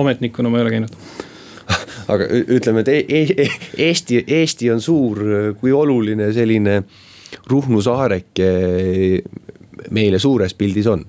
ametnikuna 0.03 0.53
ma 0.53 0.61
ei 0.61 0.67
ole 0.67 0.75
käinud. 0.77 0.99
Aga 2.13 2.27
ütleme, 2.53 2.83
et 2.85 2.89
e 2.93 3.23
e 3.25 3.47
Eesti, 3.87 4.19
Eesti 4.29 4.69
on 4.69 4.83
suur, 4.85 5.23
kui 5.57 5.73
oluline 5.73 6.27
selline 6.37 6.83
Ruhnu 7.49 7.81
saareke 7.83 8.51
meile 9.91 10.21
suures 10.21 10.53
pildis 10.55 10.91
on 10.93 11.07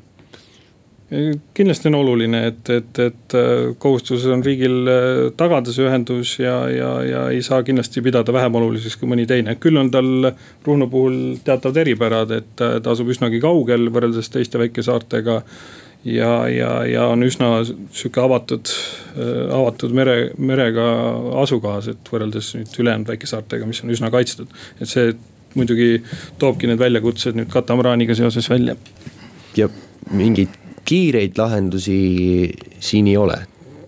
kindlasti 1.53 1.87
on 1.87 1.95
oluline, 1.95 2.39
et, 2.47 2.69
et, 2.69 2.99
et 2.99 3.33
äh, 3.37 3.75
kohustus 3.77 4.25
on 4.25 4.41
riigil 4.43 4.89
äh, 4.89 5.19
tagada 5.37 5.73
see 5.73 5.85
ühendus 5.85 6.31
ja, 6.39 6.55
ja, 6.71 6.89
ja 7.05 7.21
ei 7.29 7.43
saa 7.45 7.61
kindlasti 7.63 8.01
pidada 8.05 8.33
vähem 8.33 8.57
oluliseks 8.57 8.97
kui 8.97 9.09
mõni 9.11 9.27
teine. 9.29 9.55
küll 9.61 9.77
on 9.77 9.91
tal 9.93 10.31
Ruhnu 10.65 10.89
puhul 10.89 11.19
teatavad 11.45 11.77
eripärad, 11.83 12.33
et 12.39 12.55
ta 12.57 12.95
asub 12.95 13.13
üsnagi 13.13 13.41
kaugel 13.43 13.91
võrreldes 13.93 14.31
teiste 14.33 14.57
väikesaartega. 14.61 15.43
ja, 16.09 16.31
ja, 16.49 16.71
ja 16.89 17.05
on 17.13 17.23
üsna 17.23 17.51
sihuke 17.67 18.25
avatud, 18.25 18.73
äh, 19.13 19.45
avatud 19.53 19.93
mere, 19.93 20.31
merega 20.37 20.89
asukohas, 21.45 21.93
et 21.93 22.11
võrreldes 22.11 22.55
nüüd 22.57 22.81
ülejäänud 22.81 23.13
väikesaartega, 23.13 23.69
mis 23.69 23.85
on 23.85 23.93
üsna 23.93 24.09
kaitstud. 24.09 24.49
et 24.81 24.89
see 24.89 25.13
muidugi 25.53 26.01
toobki 26.41 26.67
need 26.67 26.81
väljakutsed 26.81 27.37
nüüd 27.37 27.53
katamaraaniga 27.53 28.17
seoses 28.17 28.49
välja. 28.49 28.75
ja 29.55 29.69
mingid 30.11 30.64
kiireid 30.85 31.37
lahendusi 31.37 31.97
siin 32.79 33.09
ei 33.11 33.17
ole, 33.17 33.39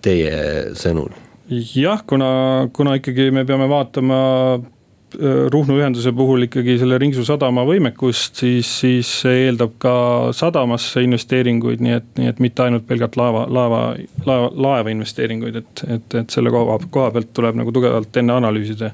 teie 0.02 0.74
sõnul? 0.78 1.14
jah, 1.50 2.02
kuna, 2.08 2.30
kuna 2.74 2.98
ikkagi 3.00 3.30
me 3.32 3.46
peame 3.48 3.70
vaatama 3.72 4.18
äh, 4.58 5.46
Ruhnu 5.54 5.78
ühenduse 5.80 6.12
puhul 6.12 6.44
ikkagi 6.48 6.76
selle 6.82 6.98
Ringsu 7.00 7.24
sadama 7.26 7.64
võimekust, 7.68 8.42
siis, 8.42 8.72
siis 8.82 9.12
see 9.22 9.46
eeldab 9.46 9.78
ka 9.80 9.94
sadamasse 10.36 11.06
investeeringuid, 11.06 11.84
nii 11.84 11.96
et, 12.02 12.12
nii 12.20 12.34
et 12.34 12.44
mitte 12.44 12.66
ainult 12.66 12.88
pelgalt 12.90 13.16
laeva, 13.20 13.46
laeva, 13.48 13.82
laeva, 14.28 14.52
laeva 14.68 14.94
investeeringuid, 14.94 15.62
et, 15.64 15.86
et, 15.88 16.20
et 16.22 16.36
selle 16.36 16.52
koha, 16.52 16.82
koha 16.92 17.14
pealt 17.16 17.32
tuleb 17.38 17.62
nagu 17.62 17.72
tugevalt 17.72 18.20
enne 18.20 18.36
analüüsida. 18.36 18.92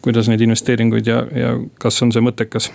kuidas 0.00 0.28
neid 0.28 0.40
investeeringuid 0.40 1.06
ja, 1.06 1.24
ja 1.36 1.56
kas 1.80 2.02
on 2.02 2.12
see 2.12 2.22
mõttekas 2.24 2.70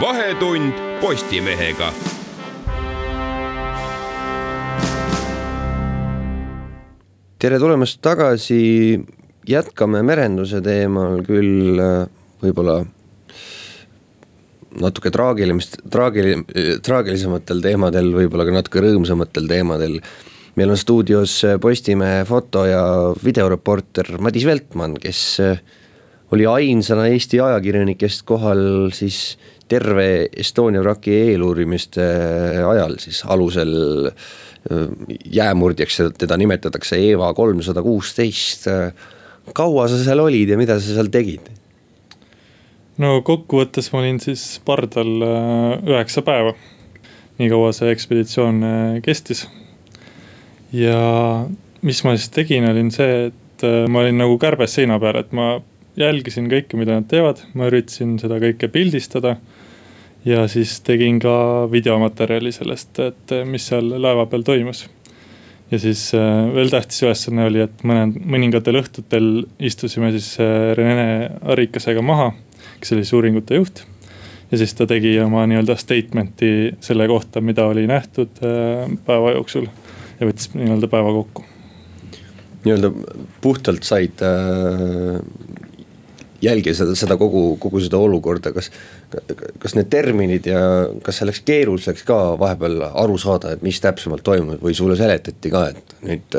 vahetund 0.00 0.72
Postimehega. 1.00 1.90
tere 7.40 7.58
tulemast 7.60 7.98
tagasi, 8.04 9.00
jätkame 9.48 10.02
merenduse 10.04 10.60
teemal 10.64 11.22
küll 11.24 11.80
äh, 11.80 12.08
võib-olla 12.40 12.78
natuke 14.80 15.12
traagilimist, 15.12 15.78
traagil-, 15.92 16.44
traagilisematel 16.84 17.60
teemadel, 17.64 18.10
võib-olla 18.16 18.48
ka 18.48 18.56
natuke 18.56 18.84
rõõmsamatel 18.84 19.48
teemadel. 19.52 20.00
meil 20.56 20.70
on 20.72 20.80
stuudios 20.80 21.42
Postimehe 21.60 22.24
foto- 22.24 22.66
ja 22.68 22.82
videoreporter 23.24 24.16
Madis 24.20 24.44
Veltmann, 24.48 24.96
kes 25.00 25.22
äh, 25.44 25.60
oli 26.32 26.46
ainsana 26.46 27.08
Eesti 27.10 27.40
ajakirjanikest 27.40 28.24
kohal 28.28 28.92
siis 28.92 29.38
terve 29.70 30.06
Estonia 30.36 30.82
vraki 30.82 31.14
eeluurimiste 31.30 32.06
ajal 32.66 32.96
siis 33.02 33.22
alusel 33.30 33.74
äh, 34.10 34.34
jäämurdjaks 35.32 36.02
teda 36.18 36.36
nimetatakse 36.40 36.98
Eva 37.10 37.32
kolmsada 37.34 37.82
kuusteist. 37.82 38.66
kaua 39.54 39.88
sa 39.88 39.98
seal 40.04 40.20
olid 40.20 40.52
ja 40.52 40.58
mida 40.60 40.78
sa 40.80 40.94
seal 40.94 41.08
tegid? 41.12 41.48
no 43.00 43.20
kokkuvõttes 43.26 43.88
ma 43.92 44.02
olin 44.02 44.20
siis 44.22 44.60
pardal 44.64 45.24
äh, 45.24 45.88
üheksa 45.94 46.22
päeva. 46.26 46.54
nii 47.38 47.48
kaua 47.48 47.72
see 47.76 47.94
ekspeditsioon 47.94 48.62
äh, 48.66 49.00
kestis. 49.06 49.46
ja 50.72 51.00
mis 51.82 52.04
ma 52.04 52.16
siis 52.16 52.28
tegin, 52.34 52.68
olin 52.68 52.90
see, 52.92 53.30
et 53.30 53.64
ma 53.88 54.02
olin 54.02 54.18
nagu 54.20 54.36
kärbes 54.40 54.74
seina 54.76 54.98
peal, 55.00 55.22
et 55.22 55.32
ma 55.36 55.54
jälgisin 56.00 56.48
kõike, 56.50 56.76
mida 56.80 56.98
nad 56.98 57.08
teevad, 57.08 57.40
ma 57.56 57.68
üritasin 57.70 58.18
seda 58.20 58.38
kõike 58.42 58.68
pildistada 58.72 59.38
ja 60.24 60.48
siis 60.48 60.80
tegin 60.84 61.18
ka 61.20 61.68
videomaterjali 61.72 62.52
sellest, 62.52 62.98
et 63.00 63.36
mis 63.48 63.68
seal 63.70 63.92
laeva 64.02 64.26
peal 64.30 64.44
toimus. 64.46 64.86
ja 65.70 65.78
siis 65.78 66.10
äh, 66.14 66.54
veel 66.54 66.70
tähtis 66.70 67.02
ülesanne 67.02 67.46
oli, 67.46 67.62
et 67.64 67.84
mõned, 67.86 68.18
mõningatel 68.26 68.80
õhtutel 68.82 69.30
istusime 69.58 70.10
siis 70.16 70.34
äh, 70.42 70.72
Rene 70.76 71.30
Arikasega 71.42 72.02
maha, 72.02 72.32
kes 72.80 72.92
oli 72.92 73.04
siis 73.04 73.16
uuringute 73.16 73.60
juht. 73.60 73.84
ja 74.50 74.58
siis 74.58 74.74
ta 74.74 74.86
tegi 74.86 75.14
oma 75.20 75.46
nii-öelda 75.46 75.76
statement'i 75.78 76.74
selle 76.80 77.06
kohta, 77.08 77.40
mida 77.40 77.66
oli 77.70 77.86
nähtud 77.86 78.42
äh, 78.44 78.90
päeva 79.06 79.36
jooksul 79.38 79.70
ja 80.20 80.28
võttis 80.28 80.52
nii-öelda 80.54 80.90
päeva 80.90 81.14
kokku 81.16 81.46
nii-öelda 82.64 82.90
puhtalt 83.40 83.86
said 83.88 84.20
äh, 84.20 85.20
jälgida 86.42 86.74
seda, 86.76 86.94
seda 86.96 87.16
kogu, 87.20 87.56
kogu 87.60 87.80
seda 87.84 88.00
olukorda, 88.00 88.52
kas. 88.56 88.70
Kas 89.58 89.74
need 89.76 89.90
terminid 89.90 90.46
ja 90.46 90.60
kas 91.04 91.20
see 91.20 91.28
läks 91.28 91.42
keeruliseks 91.46 92.04
ka 92.08 92.18
vahepeal 92.40 92.80
aru 92.88 93.18
saada, 93.18 93.54
et 93.54 93.64
mis 93.66 93.80
täpsemalt 93.82 94.24
toimub 94.26 94.62
või 94.62 94.76
sulle 94.76 94.96
seletati 94.98 95.52
ka, 95.52 95.66
et 95.72 95.94
nüüd 96.06 96.38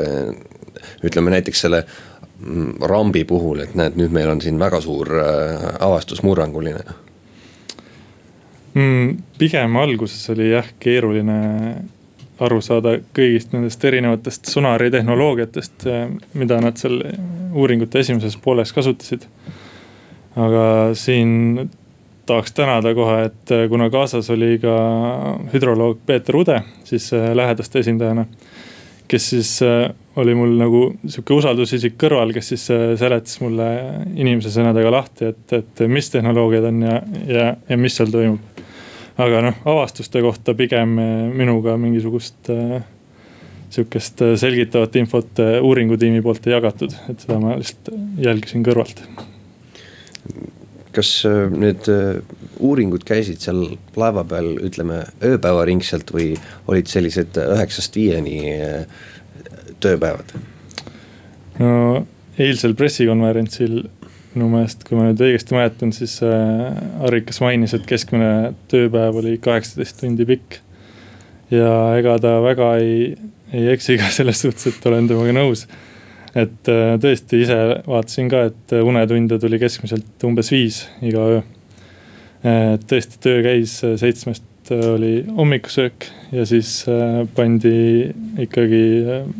ütleme 1.06 1.34
näiteks 1.34 1.64
selle 1.66 1.82
mm, 1.84 2.82
rambi 2.90 3.24
puhul, 3.28 3.64
et 3.66 3.76
näed, 3.78 3.96
nüüd 4.00 4.14
meil 4.14 4.32
on 4.32 4.42
siin 4.44 4.60
väga 4.60 4.80
suur 4.84 5.10
äh, 5.20 5.66
avastus, 5.84 6.22
murranguline 6.26 6.84
mm,. 8.74 9.16
pigem 9.38 9.80
alguses 9.82 10.30
oli 10.34 10.52
jah 10.52 10.68
keeruline 10.82 11.40
aru 12.42 12.58
saada 12.64 12.96
kõigist 13.14 13.52
nendest 13.54 13.84
erinevatest 13.86 14.48
sonari 14.50 14.90
tehnoloogiatest, 14.90 15.86
äh, 15.86 16.06
mida 16.34 16.60
nad 16.64 16.80
seal 16.80 17.02
uuringute 17.52 18.00
esimeses 18.00 18.38
pooles 18.40 18.72
kasutasid 18.72 19.28
aga 20.38 20.64
siin 20.96 21.70
tahaks 22.26 22.52
tänada 22.52 22.94
kohe, 22.94 23.24
et 23.28 23.52
äh, 23.52 23.68
kuna 23.68 23.88
kaasas 23.90 24.30
oli 24.30 24.56
ka 24.62 24.74
hüdroloog 25.52 26.02
Peeter 26.06 26.36
Ude, 26.36 26.60
siis 26.84 27.10
äh, 27.16 27.32
lähedaste 27.34 27.82
esindajana. 27.82 28.26
kes 29.08 29.30
siis 29.30 29.62
äh, 29.62 29.90
oli 30.16 30.34
mul 30.34 30.54
nagu 30.56 30.78
sihuke 31.04 31.34
usaldusisik 31.34 31.98
kõrval, 32.00 32.32
kes 32.32 32.52
siis 32.54 32.62
seletas 33.00 33.40
mulle 33.42 33.66
inimese 34.14 34.52
sõnadega 34.54 34.92
lahti, 34.92 35.32
et, 35.32 35.52
et 35.52 35.82
mis 35.88 36.08
tehnoloogiad 36.12 36.68
on 36.70 36.80
ja, 36.86 37.02
ja, 37.28 37.44
ja 37.68 37.76
mis 37.76 37.96
seal 37.96 38.12
toimub. 38.12 38.62
aga 39.20 39.42
noh, 39.48 39.58
avastuste 39.74 40.22
kohta 40.24 40.54
pigem 40.56 40.96
minuga 41.36 41.76
mingisugust 41.76 42.48
sihukest 43.72 44.24
selgitavat 44.40 44.96
infot 45.00 45.44
uuringutiimi 45.60 46.22
poolt 46.24 46.46
ei 46.46 46.56
jagatud, 46.56 46.96
et 47.08 47.20
seda 47.20 47.40
ma 47.40 47.56
lihtsalt 47.60 47.92
jälgisin 48.20 48.64
kõrvalt 48.64 49.04
kas 50.94 51.10
äh, 51.28 51.46
need 51.50 51.88
äh, 51.90 52.20
uuringud 52.62 53.04
käisid 53.08 53.42
seal 53.42 53.62
laeva 53.98 54.24
peal, 54.28 54.52
ütleme 54.64 55.02
ööpäevaringselt 55.24 56.12
või 56.14 56.32
olid 56.70 56.90
sellised 56.90 57.38
üheksast 57.40 57.96
viieni 57.98 58.38
äh, 58.54 58.86
tööpäevad? 59.82 60.34
no 61.60 61.72
eilsel 62.40 62.74
pressikonverentsil 62.78 63.82
minu 64.32 64.48
meelest, 64.48 64.86
kui 64.88 64.96
ma 64.96 65.10
nüüd 65.10 65.20
õigesti 65.20 65.52
mäletan, 65.52 65.90
siis 65.92 66.14
Arikas 66.24 67.42
mainis, 67.44 67.74
et 67.76 67.84
keskmine 67.84 68.54
tööpäev 68.72 69.18
oli 69.20 69.34
kaheksateist 69.44 69.98
tundi 70.00 70.24
pikk. 70.28 70.62
ja 71.52 71.72
ega 71.98 72.16
ta 72.22 72.38
väga 72.40 72.70
ei, 72.80 73.12
ei 73.52 73.68
eksi 73.74 73.98
ka 74.00 74.08
selles 74.14 74.40
suhtes, 74.40 74.70
et 74.72 74.88
olen 74.88 75.10
temaga 75.10 75.36
nõus 75.36 75.66
et 76.38 76.70
äh, 76.70 76.94
tõesti 77.00 77.42
ise 77.44 77.58
vaatasin 77.86 78.30
ka, 78.32 78.46
et 78.50 78.76
äh, 78.76 78.84
unetunde 78.86 79.38
tuli 79.40 79.60
keskmiselt 79.60 80.24
umbes 80.26 80.52
viis 80.52 80.84
iga 81.04 81.26
öö. 81.34 81.42
et 82.44 82.86
tõesti 82.90 83.20
töö 83.22 83.42
käis 83.44 83.78
äh, 83.84 83.96
seitsmest 84.00 84.48
oli 84.72 85.24
hommikusöök 85.36 86.06
ja 86.32 86.44
siis 86.46 86.84
pandi 87.34 88.12
ikkagi 88.40 88.82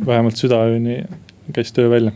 vähemalt 0.05 0.37
südaööni 0.37 0.97
käis 1.55 1.71
töö 1.73 1.89
välja 1.89 2.11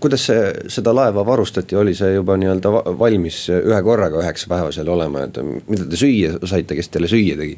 kuidas 0.00 0.26
see, 0.28 0.42
seda 0.68 0.92
laeva 0.94 1.24
varustati, 1.26 1.76
oli 1.80 1.94
see 1.96 2.12
juba 2.12 2.36
nii-öelda 2.36 2.72
valmis 3.00 3.46
ühe 3.54 3.78
korraga 3.82 4.20
üheksa 4.20 4.50
päeva 4.52 4.68
seal 4.76 4.90
olema, 4.92 5.24
et 5.24 5.40
mida 5.40 5.88
te 5.88 5.98
süüa 5.98 6.36
saite, 6.44 6.76
kes 6.76 6.92
teile 6.92 7.08
süüa 7.10 7.38
tegi? 7.40 7.56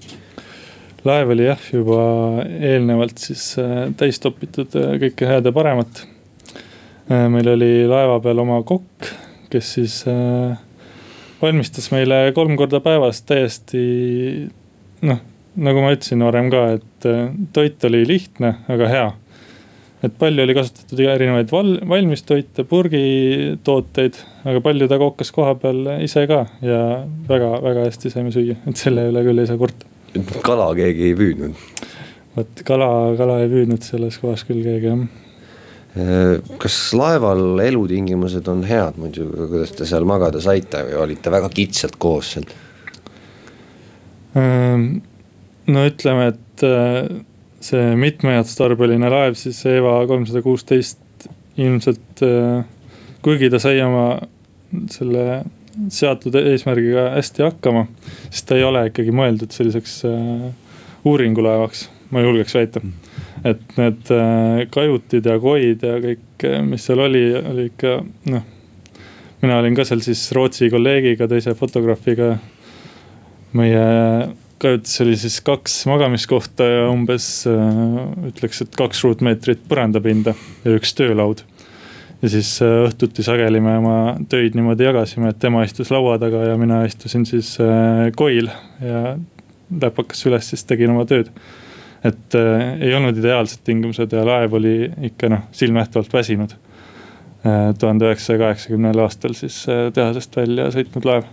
Laev 1.07 1.33
oli 1.35 1.47
jah, 1.49 1.63
juba 1.75 2.03
eelnevalt 2.47 3.23
siis 3.23 3.53
äh, 3.61 3.89
täis 3.99 4.21
topitud 4.23 4.75
äh, 4.79 4.95
kõike 5.03 5.29
head 5.29 5.49
ja 5.49 5.55
paremat. 5.55 6.05
Äh, 7.11 7.27
meil 7.33 7.51
oli 7.55 7.73
laeva 7.91 8.21
peal 8.23 8.43
oma 8.43 8.61
kokk, 8.67 9.11
kes 9.53 9.75
siis 9.77 9.97
valmistas 11.43 11.91
meile 11.93 12.25
kolm 12.37 12.55
korda 12.57 12.81
päevas 12.81 13.21
täiesti 13.29 13.83
noh, 15.05 15.19
nagu 15.61 15.83
ma 15.85 15.91
ütlesin 15.93 16.23
varem 16.25 16.49
ka, 16.53 16.63
et 16.79 17.09
toit 17.53 17.85
oli 17.91 18.07
lihtne, 18.09 18.55
aga 18.73 18.89
hea. 18.89 19.11
et 20.07 20.15
palju 20.19 20.47
oli 20.47 20.55
kasutatud 20.57 21.05
erinevaid 21.05 21.53
val-, 21.53 21.77
valmistoite, 21.91 22.65
purgitooteid, 22.71 24.17
aga 24.49 24.65
palju 24.65 24.89
ta 24.89 25.03
kokkas 25.03 25.35
koha 25.37 25.53
peal 25.61 25.85
ise 26.01 26.25
ka 26.31 26.47
ja 26.65 26.83
väga-väga 27.29 27.91
hästi 27.91 28.15
saime 28.15 28.33
süüa, 28.33 28.57
et 28.65 28.81
selle 28.81 29.11
üle 29.13 29.27
küll 29.29 29.45
ei 29.45 29.51
saa 29.51 29.61
kurta 29.61 29.93
kala 30.45 30.73
keegi 30.79 31.11
ei 31.11 31.19
püüdnud? 31.19 31.67
vot 32.37 32.65
kala, 32.69 32.89
kala 33.19 33.43
ei 33.43 33.51
püüdnud 33.53 33.85
selles 33.87 34.19
kohas 34.23 34.45
küll 34.49 34.63
keegi 34.65 34.91
jah 34.91 35.05
äh, 35.97 36.57
kas 36.63 36.79
laeval 36.97 37.61
elutingimused 37.65 38.49
on 38.53 38.65
head 38.69 39.01
muidu, 39.01 39.29
kuidas 39.43 39.75
te 39.77 39.89
seal 39.89 40.09
magada 40.09 40.41
saite 40.45 40.85
või 40.89 41.01
olite 41.07 41.33
väga 41.33 41.53
kitsalt 41.53 41.99
koos 42.01 42.35
seal? 42.37 42.49
Ähm, 44.39 45.03
no 45.69 45.85
ütleme, 45.89 46.31
et 46.33 46.65
äh, 46.65 47.23
see 47.63 47.93
mitmeotstarbeline 48.01 49.11
laev, 49.13 49.37
siis 49.39 49.61
EVA 49.69 49.99
kolmsada 50.11 50.43
kuusteist 50.45 51.29
ilmselt, 51.61 52.23
äh, 52.25 52.63
kuigi 53.25 53.51
ta 53.53 53.61
sai 53.63 53.83
oma 53.85 54.07
selle 54.91 55.43
seatud 55.93 56.37
eesmärgiga 56.37 57.09
hästi 57.17 57.47
hakkama, 57.47 57.87
siis 58.31 58.45
ta 58.49 58.59
ei 58.59 58.65
ole 58.67 58.87
ikkagi 58.91 59.15
mõeldud 59.15 59.55
selliseks 59.55 59.99
äh, 60.09 60.49
uuringulaevaks, 61.09 61.87
ma 62.13 62.25
julgeks 62.25 62.57
väita. 62.59 62.83
et 63.45 63.63
need 63.77 64.11
äh, 64.15 64.65
kajutid 64.71 65.27
ja 65.27 65.39
koid 65.43 65.83
ja 65.87 65.97
kõik, 66.03 66.27
äh, 66.47 66.61
mis 66.67 66.85
seal 66.87 67.03
oli, 67.03 67.25
oli 67.39 67.69
ikka 67.73 67.99
noh. 68.31 68.45
mina 69.43 69.59
olin 69.59 69.77
ka 69.79 69.87
seal 69.89 70.05
siis 70.05 70.25
Rootsi 70.37 70.71
kolleegiga, 70.71 71.29
teise 71.29 71.55
fotograafiga. 71.59 72.37
meie 73.53 73.87
kajutis 74.63 75.01
oli 75.03 75.17
siis 75.19 75.41
kaks 75.43 75.81
magamiskohta 75.91 76.65
ja 76.69 76.85
umbes 76.91 77.47
ütleks, 78.29 78.63
et 78.63 78.77
kaks 78.79 79.03
ruutmeetrit 79.03 79.65
põrandapinda 79.69 80.37
ja 80.65 80.77
üks 80.77 80.95
töölaud 80.95 81.43
ja 82.23 82.31
siis 82.31 82.55
äh, 82.63 82.79
õhtuti 82.87 83.25
sageli 83.27 83.61
me 83.63 83.77
oma 83.81 83.97
töid 84.31 84.57
niimoodi 84.59 84.87
jagasime, 84.87 85.33
et 85.33 85.41
tema 85.43 85.65
istus 85.67 85.91
laua 85.93 86.19
taga 86.23 86.45
ja 86.53 86.59
mina 86.61 86.83
istusin 86.87 87.27
siis 87.29 87.55
äh, 87.63 88.09
koil 88.17 88.51
ja 88.83 89.17
läpakas 89.83 90.23
üles, 90.29 90.53
siis 90.53 90.65
tegin 90.69 90.93
oma 90.95 91.05
tööd. 91.09 91.33
et 92.05 92.35
äh, 92.39 92.65
ei 92.81 92.95
olnud 92.95 93.19
ideaalsed 93.19 93.65
tingimused 93.67 94.13
ja 94.15 94.25
laev 94.27 94.55
oli 94.59 94.77
ikka 95.11 95.31
noh, 95.33 95.49
silmnähtavalt 95.53 96.13
väsinud. 96.13 96.59
tuhande 97.79 98.07
üheksasaja 98.07 98.39
kaheksakümnendal 98.39 99.03
aastal 99.03 99.33
siis 99.35 99.65
tehasest 99.95 100.37
välja 100.37 100.69
sõitnud 100.71 101.07
laev. 101.09 101.25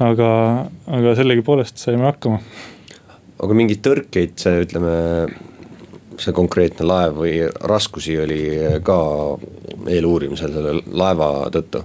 aga, 0.00 0.28
aga 0.88 1.14
sellegipoolest 1.18 1.76
saime 1.76 2.08
hakkama. 2.08 2.40
aga 3.44 3.58
mingeid 3.60 3.84
tõrkeid 3.84 4.38
see 4.40 4.64
ütleme 4.64 4.94
see 6.22 6.34
konkreetne 6.36 6.86
laev 6.86 7.18
või 7.18 7.36
raskusi 7.68 8.16
oli 8.22 8.42
ka 8.86 8.98
eeluurimisel 9.90 10.52
selle 10.54 10.74
laeva 10.86 11.30
tõttu? 11.54 11.82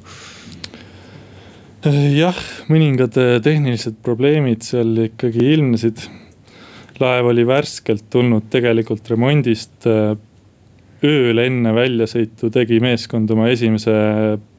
jah, 2.18 2.38
mõningad 2.72 3.16
tehnilised 3.44 4.00
probleemid 4.04 4.66
seal 4.66 5.08
ikkagi 5.08 5.46
ilmnesid. 5.54 6.02
laev 7.00 7.30
oli 7.30 7.46
värskelt 7.48 8.10
tulnud 8.10 8.50
tegelikult 8.50 9.10
remondist. 9.10 9.86
ööl 11.06 11.40
enne 11.40 11.74
väljasõitu 11.74 12.50
tegi 12.50 12.80
meeskond 12.82 13.30
oma 13.32 13.50
esimese 13.50 13.94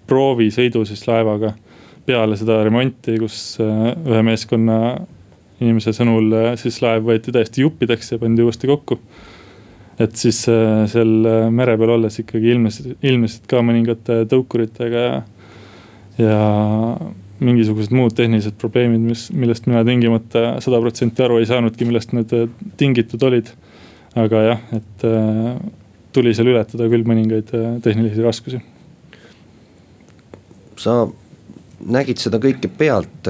proovisõidu 0.07 0.85
siis 0.87 1.07
laevaga. 1.09 1.55
peale 2.07 2.37
seda 2.37 2.63
remonti, 2.65 3.19
kus 3.19 3.59
ühe 3.61 4.23
meeskonna 4.23 4.97
inimese 5.61 5.93
sõnul 5.93 6.57
siis 6.57 6.79
laev 6.81 7.05
võeti 7.05 7.35
täiesti 7.35 7.61
juppideks 7.61 8.13
ja 8.13 8.19
pandi 8.19 8.43
uuesti 8.43 8.67
kokku 8.71 9.01
et 9.99 10.19
siis 10.19 10.45
äh, 10.51 10.85
seal 10.91 11.27
äh, 11.27 11.47
mere 11.55 11.75
peal 11.79 11.97
olles 11.97 12.21
ikkagi 12.23 12.53
ilmnesid, 12.55 12.99
ilmnesid 13.03 13.49
ka 13.51 13.63
mõningate 13.67 14.21
tõukuritega 14.31 15.03
ja, 15.05 15.17
ja 16.21 16.37
mingisugused 17.43 17.95
muud 17.95 18.15
tehnilised 18.19 18.57
probleemid, 18.59 19.03
mis, 19.03 19.27
millest 19.35 19.67
mina 19.71 19.85
tingimata 19.87 20.59
sada 20.63 20.81
protsenti 20.83 21.23
aru 21.23 21.41
ei 21.43 21.49
saanudki, 21.51 21.87
millest 21.89 22.15
need 22.15 22.35
äh, 22.37 22.47
tingitud 22.79 23.27
olid. 23.27 23.55
aga 24.19 24.39
jah, 24.43 24.63
et 24.75 25.03
tuli 26.17 26.33
seal 26.35 26.49
ületada 26.51 26.87
küll 26.91 27.05
mõningaid 27.07 27.53
tehnilisi 27.85 28.25
raskusi. 28.25 28.59
sa 30.81 30.95
nägid 31.87 32.19
seda 32.19 32.41
kõike 32.43 32.71
pealt, 32.81 33.29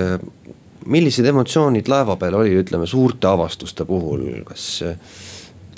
millised 0.86 1.26
emotsioonid 1.28 1.90
laeva 1.92 2.16
peal 2.16 2.38
oli, 2.38 2.54
ütleme 2.62 2.86
suurte 2.88 3.28
avastuste 3.28 3.84
puhul, 3.84 4.24
kas 4.48 4.78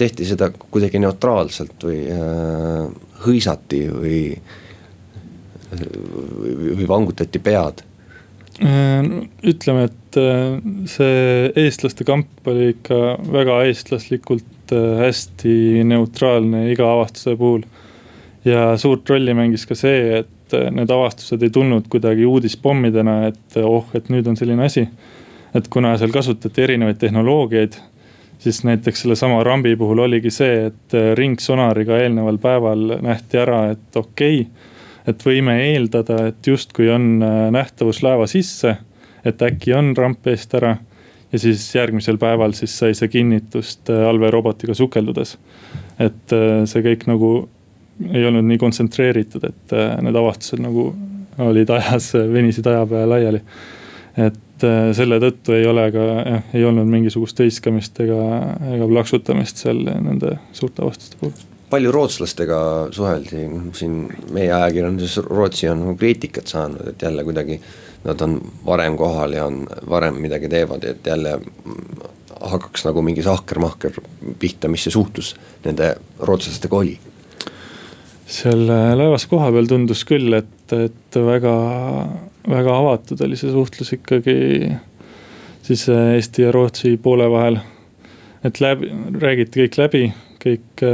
tehti 0.00 0.26
seda 0.28 0.50
kuidagi 0.52 1.00
neutraalselt 1.02 1.84
või 1.84 2.00
äh, 2.14 2.88
hõisati 3.24 3.84
või, 3.92 4.20
või, 5.70 6.86
vangutati 6.88 7.42
pead? 7.44 7.84
Äh, 8.60 9.10
ütleme, 9.52 9.88
et 9.90 10.20
äh, 10.20 10.56
see 10.90 11.52
eestlaste 11.64 12.06
kamp 12.08 12.50
oli 12.50 12.72
ikka 12.74 13.18
väga 13.32 13.62
eestlaslikult 13.68 14.46
hästi 14.70 15.82
neutraalne 15.90 16.68
iga 16.70 16.92
avastuse 16.94 17.34
puhul. 17.36 17.64
ja 18.44 18.76
suurt 18.78 19.10
rolli 19.10 19.34
mängis 19.34 19.66
ka 19.68 19.74
see, 19.76 20.20
et 20.22 20.54
need 20.72 20.90
avastused 20.90 21.42
ei 21.42 21.50
tulnud 21.52 21.88
kuidagi 21.90 22.24
uudispommidena, 22.26 23.16
et 23.28 23.58
oh, 23.60 23.90
et 23.94 24.08
nüüd 24.08 24.30
on 24.30 24.38
selline 24.38 24.64
asi. 24.64 24.86
et 25.54 25.66
kuna 25.68 25.96
seal 25.98 26.14
kasutati 26.14 26.62
erinevaid 26.62 27.00
tehnoloogiaid 27.02 27.80
siis 28.40 28.64
näiteks 28.64 29.03
sellesama 29.03 29.44
rambi 29.44 29.76
puhul 29.76 29.98
oligi 29.98 30.31
see, 30.33 30.66
et 30.70 30.94
äh, 30.96 31.12
ringsonariga 31.16 31.98
eelneval 32.00 32.38
päeval 32.40 32.96
nähti 33.05 33.40
ära, 33.40 33.62
et 33.74 33.96
okei 33.96 34.40
okay,. 34.40 34.68
et 35.12 35.26
võime 35.26 35.57
eeldada, 35.64 36.22
et 36.31 36.46
justkui 36.46 36.88
on 36.92 37.11
äh, 37.22 37.42
nähtavus 37.53 38.03
laeva 38.07 38.29
sisse, 38.31 38.76
et 39.24 39.42
äkki 39.44 39.74
on 39.76 39.92
ramp 39.96 40.26
eest 40.33 40.55
ära. 40.57 40.76
ja 41.33 41.38
siis 41.38 41.74
järgmisel 41.74 42.18
päeval 42.18 42.53
siis 42.59 42.79
sai 42.79 42.94
see 42.94 43.09
kinnitust 43.09 43.90
äh, 43.90 44.09
allveerobotiga 44.09 44.74
sukeldudes. 44.74 45.38
et 45.98 46.33
see 46.64 46.83
kõik 46.83 47.07
nagu 47.07 47.48
ei 48.12 48.24
olnud 48.24 48.46
nii 48.48 48.59
kontsentreeritud, 48.59 49.42
et 49.44 49.72
need 50.00 50.16
avastused 50.16 50.62
nagu 50.64 50.87
olid 51.44 51.68
ajas, 51.70 52.14
venisid 52.33 52.66
aja 52.66 52.87
peale 52.88 53.07
laiali. 53.07 53.40
et 54.16 54.40
et 54.61 54.68
äh, 54.68 54.90
selle 54.96 55.20
tõttu 55.23 55.55
ei 55.57 55.66
ole 55.68 55.87
ka 55.94 56.05
jah, 56.05 56.42
ei 56.57 56.64
olnud 56.68 56.88
mingisugust 56.90 57.40
hõiskamist 57.40 57.96
ega, 58.05 58.20
ega 58.75 58.88
plaksutamist 58.90 59.62
seal 59.64 59.83
nende 59.88 60.37
suurte 60.57 60.85
avastuste 60.85 61.20
puhul. 61.20 61.33
palju 61.70 61.92
rootslastega 61.94 62.61
suheldi, 62.92 63.44
siin 63.79 64.03
meie 64.35 64.53
ajakirjanduses 64.53 65.24
Rootsi 65.28 65.68
on 65.70 65.84
nagu 65.84 65.97
kriitikat 65.97 66.51
saanud, 66.51 66.93
et 66.93 67.03
jälle 67.03 67.24
kuidagi 67.24 67.61
nad 68.05 68.20
on 68.26 68.41
varem 68.66 68.97
kohal 68.97 69.37
ja 69.37 69.47
on 69.47 69.62
varem 69.89 70.18
midagi 70.20 70.49
teevad, 70.49 70.84
et 70.84 71.07
jälle 71.07 71.39
hakkaks 72.41 72.84
nagu 72.89 73.03
mingi 73.05 73.22
sahker-mahker 73.22 74.01
pihta, 74.41 74.68
mis 74.68 74.84
see 74.87 74.97
suhtlus 74.97 75.34
nende 75.64 75.95
rootslastega 76.18 76.76
oli? 76.76 76.99
seal 78.30 78.68
laevas 78.70 79.24
kohapeal 79.26 79.66
tundus 79.66 80.05
küll, 80.07 80.30
et, 80.37 80.74
et 80.74 81.16
väga, 81.18 81.55
väga 82.51 82.76
avatud 82.76 83.20
oli 83.26 83.38
see 83.38 83.53
suhtlus 83.55 83.92
ikkagi 83.96 84.36
siis 85.66 85.86
Eesti 85.88 86.42
ja 86.42 86.53
Rootsi 86.53 86.96
poole 87.03 87.28
vahel. 87.30 87.61
et 88.44 88.61
läbi, 88.61 88.88
räägiti 89.20 89.61
kõik 89.61 89.76
läbi, 89.76 90.03
kõik 90.40 90.84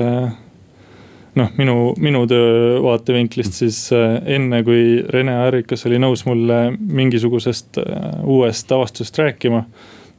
noh, 1.39 1.53
minu, 1.57 1.77
minu 2.03 2.25
töö 2.27 2.81
vaatevinklist 2.83 3.61
siis 3.61 3.79
enne, 3.93 4.63
kui 4.67 5.05
Rene 5.15 5.37
Arikas 5.47 5.87
oli 5.87 6.01
nõus 6.03 6.25
mulle 6.27 6.73
mingisugusest 6.79 7.79
uuest 8.25 8.73
avastusest 8.73 9.23
rääkima 9.23 9.63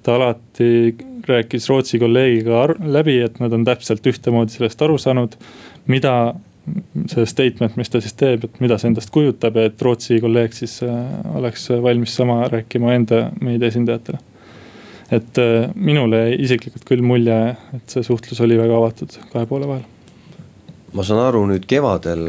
ta 0.08 0.16
alati 0.16 0.96
rääkis 1.28 1.70
Rootsi 1.70 2.00
kolleegiga 2.00 2.62
läbi, 2.80 3.18
et 3.20 3.42
nad 3.44 3.52
on 3.52 3.66
täpselt 3.68 4.06
ühtemoodi 4.08 4.56
sellest 4.56 4.82
aru 4.82 4.96
saanud. 4.98 5.36
mida 5.88 6.34
see 7.08 7.26
statement, 7.30 7.76
mis 7.80 7.92
ta 7.92 8.02
siis 8.04 8.16
teeb, 8.18 8.46
et 8.48 8.60
mida 8.64 8.78
see 8.80 8.90
endast 8.92 9.12
kujutab 9.14 9.58
ja 9.58 9.68
et 9.70 9.84
Rootsi 9.84 10.20
kolleeg 10.24 10.56
siis 10.56 10.80
äh, 10.86 10.96
oleks 11.38 11.70
valmis 11.84 12.16
sama 12.18 12.42
rääkima 12.52 12.96
enda 12.98 13.28
meedia 13.42 13.72
esindajatele. 13.72 14.20
et 15.12 15.40
äh, 15.40 15.70
minule 15.76 16.24
isiklikult 16.36 16.84
küll 16.88 17.04
mulje, 17.06 17.38
et 17.78 17.96
see 17.96 18.04
suhtlus 18.04 18.42
oli 18.44 18.60
väga 18.60 18.78
avatud 18.78 19.20
kahe 19.32 19.48
poole 19.48 19.70
vahel. 19.70 19.86
ma 20.94 21.08
saan 21.08 21.24
aru, 21.24 21.46
nüüd 21.54 21.68
kevadel 21.70 22.26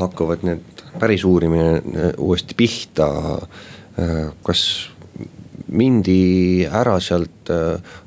hakkavad 0.00 0.46
need 0.46 0.86
päris 0.98 1.24
uurimine 1.24 1.68
äh, 1.78 2.14
uuesti 2.18 2.56
pihta. 2.58 3.10
kas 4.46 4.60
mindi 5.76 6.64
ära 6.64 6.94
sealt 7.02 7.50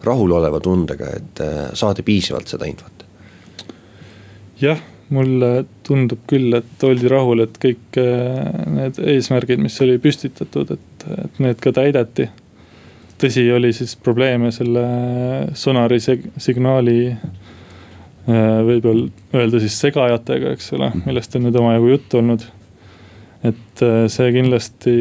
rahuloleva 0.04 0.58
tundega, 0.64 1.12
et 1.20 1.42
saadi 1.78 2.02
piisavalt 2.02 2.50
seda 2.50 2.66
infot? 2.66 3.06
jah 4.64 4.80
mulle 5.14 5.66
tundub 5.86 6.24
küll, 6.30 6.54
et 6.58 6.86
oldi 6.86 7.10
rahul, 7.12 7.44
et 7.46 7.58
kõik 7.62 8.00
äh, 8.02 8.48
need 8.74 9.00
eesmärgid, 9.14 9.62
mis 9.62 9.76
oli 9.86 10.00
püstitatud, 10.02 10.74
et, 10.76 11.06
et 11.26 11.44
need 11.44 11.62
ka 11.64 11.74
täideti. 11.76 12.30
tõsi, 13.22 13.46
oli 13.56 13.72
siis 13.74 13.96
probleeme 13.96 14.52
selle 14.52 14.86
sonari 15.56 16.00
signaali 16.02 16.98
äh, 17.12 18.58
võib-olla 18.68 19.08
öelda 19.36 19.62
siis 19.64 19.78
segajatega, 19.86 20.56
eks 20.58 20.74
ole, 20.78 20.92
millest 21.06 21.38
on 21.38 21.48
nüüd 21.48 21.60
omajagu 21.62 21.94
juttu 21.94 22.22
olnud. 22.22 22.48
et 23.44 23.86
äh, 23.86 24.08
see 24.08 24.34
kindlasti 24.40 24.98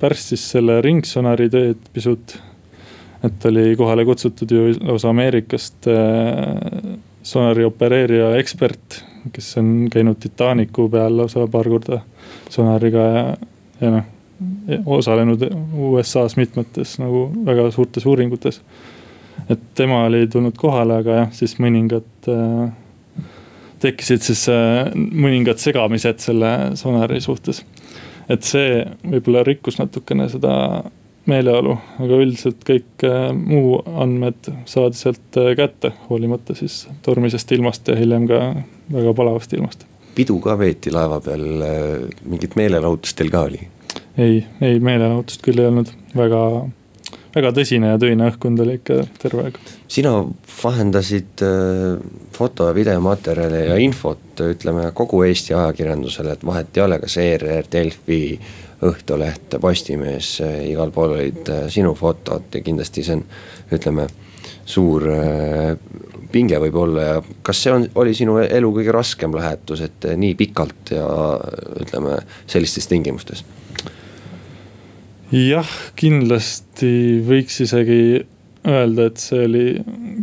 pärssis 0.00 0.50
selle 0.56 0.80
ringsonari 0.84 1.48
tööd 1.50 1.88
pisut. 1.92 2.38
et 3.24 3.48
oli 3.48 3.72
kohale 3.76 4.04
kutsutud 4.04 4.50
ju 4.50 4.68
lausa 4.82 5.08
Ameerikast 5.08 5.88
sonari 7.24 7.64
opereerija 7.64 8.34
ekspert 8.36 9.00
kes 9.32 9.56
on 9.58 9.88
käinud 9.92 10.18
Titanicu 10.20 10.88
peal 10.92 11.16
lausa 11.16 11.46
paar 11.50 11.68
korda 11.68 12.00
sonariga 12.52 13.04
ja, 13.04 13.24
ja 13.80 13.90
noh, 13.90 14.10
osalenud 14.86 15.46
USA-s 15.72 16.36
mitmetes 16.36 16.98
nagu 16.98 17.26
väga 17.46 17.70
suurtes 17.70 18.06
uuringutes. 18.06 18.60
et 19.48 19.60
tema 19.74 20.04
oli 20.04 20.26
tulnud 20.26 20.56
kohale, 20.56 20.96
aga 21.02 21.16
jah, 21.18 21.32
siis 21.32 21.58
mõningad 21.60 22.28
äh, 22.28 22.72
tekkisid 23.84 24.24
siis 24.24 24.46
äh, 24.48 24.90
mõningad 24.94 25.60
segamised 25.60 26.22
selle 26.24 26.52
sonari 26.80 27.20
suhtes. 27.20 27.64
et 28.28 28.42
see 28.42 28.84
võib-olla 29.04 29.44
rikkus 29.44 29.78
natukene 29.78 30.28
seda 30.32 30.54
meeleolu, 31.30 31.76
aga 32.04 32.20
üldiselt 32.20 32.64
kõik 32.68 33.04
äh, 33.06 33.30
muu 33.32 33.78
andmed 34.00 34.50
saadi 34.68 34.98
sealt 34.98 35.38
äh, 35.40 35.52
kätte, 35.58 35.94
hoolimata 36.08 36.56
siis 36.58 36.84
tormisest 37.04 37.52
ilmast 37.56 37.88
ja 37.88 37.96
hiljem 37.98 38.28
ka 38.28 38.40
väga 38.92 39.14
palavast 39.16 39.52
ilmast. 39.56 39.86
pidu 40.14 40.38
ka 40.44 40.58
veeti 40.60 40.92
laeva 40.94 41.20
peal, 41.24 41.46
äh, 41.64 41.92
mingit 42.28 42.56
meelelahutust 42.60 43.16
teil 43.20 43.32
ka 43.32 43.46
oli? 43.48 43.62
ei, 44.18 44.42
ei 44.60 44.80
meelelahutust 44.80 45.44
küll 45.44 45.62
ei 45.62 45.70
olnud, 45.70 45.92
väga, 46.16 46.42
väga 47.36 47.54
tõsine 47.56 47.94
ja 47.94 48.02
töine 48.02 48.28
õhkkond 48.32 48.60
oli 48.66 48.76
ikka 48.82 49.00
terve 49.22 49.48
aeg. 49.48 49.62
sina 49.88 50.12
vahendasid 50.60 51.46
foto- 52.36 52.68
ja 52.68 52.76
videomaterjale 52.76 53.64
ja 53.70 53.80
infot, 53.80 54.44
ütleme 54.44 54.90
kogu 54.92 55.22
Eesti 55.24 55.56
ajakirjandusele, 55.56 56.36
et 56.36 56.44
vahet 56.46 56.76
ei 56.76 56.84
ole, 56.84 57.00
kas 57.00 57.16
ERR, 57.22 57.72
Delfi 57.72 58.20
Õhtuleht, 58.84 59.56
Postimees, 59.60 60.36
igal 60.68 60.92
pool 60.92 61.16
olid 61.16 61.48
äh, 61.48 61.66
sinu 61.72 61.94
fotod 61.96 62.52
ja 62.52 62.60
kindlasti 62.64 63.04
see 63.06 63.16
on, 63.16 63.24
ütleme, 63.72 64.08
suur 64.68 65.06
äh, 65.08 65.76
pinge 66.32 66.58
võib-olla 66.60 67.06
ja 67.06 67.18
kas 67.46 67.62
see 67.64 67.72
on, 67.72 67.86
oli 68.00 68.14
sinu 68.16 68.36
elu 68.42 68.72
kõige 68.76 68.94
raskem 68.94 69.34
lähetus, 69.36 69.84
et 69.86 70.08
nii 70.18 70.34
pikalt 70.38 70.94
ja 70.96 71.06
ütleme, 71.80 72.18
sellistes 72.50 72.88
tingimustes? 72.90 73.44
jah, 75.34 75.70
kindlasti 75.98 77.22
võiks 77.26 77.56
isegi 77.64 78.02
öelda, 78.68 79.08
et 79.08 79.22
see 79.22 79.46
oli 79.48 79.64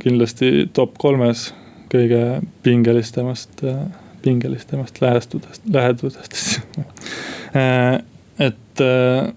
kindlasti 0.01 0.69
top 0.73 0.95
kolmes 1.01 1.49
kõige 1.91 2.41
pingelisemast, 2.63 3.65
pingelisemast 4.23 5.01
lähestudest, 5.03 5.67
lähedudest 5.73 6.37
et 8.41 8.81
äh, 8.81 9.33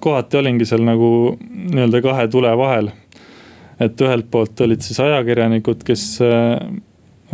kohati 0.00 0.36
olingi 0.40 0.66
seal 0.68 0.84
nagu 0.84 1.38
nii-öelda 1.40 2.02
kahe 2.04 2.28
tule 2.32 2.52
vahel. 2.58 2.90
et 3.80 4.00
ühelt 4.00 4.28
poolt 4.30 4.60
olid 4.62 4.80
siis 4.86 5.00
ajakirjanikud, 5.02 5.80
kes 5.86 6.20
äh, 6.22 6.58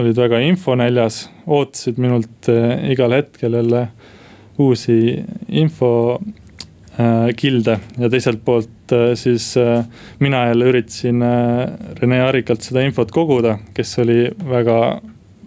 olid 0.01 0.16
väga 0.16 0.39
infonäljas, 0.47 1.31
ootasid 1.47 1.99
minult 2.01 2.49
äh, 2.49 2.91
igal 2.95 3.12
hetkel 3.12 3.53
jälle 3.59 3.89
uusi 4.61 5.25
infokilde 5.49 6.25
ja 7.99 8.09
teiselt 8.12 8.45
poolt 8.45 8.93
siis 9.14 9.55
mina 10.18 10.47
jälle 10.49 10.64
üritasin 10.73 11.23
Rene 12.01 12.18
Arikalt 12.23 12.62
seda 12.66 12.83
infot 12.85 13.11
koguda, 13.14 13.59
kes 13.75 13.99
oli 14.03 14.29
väga 14.51 15.01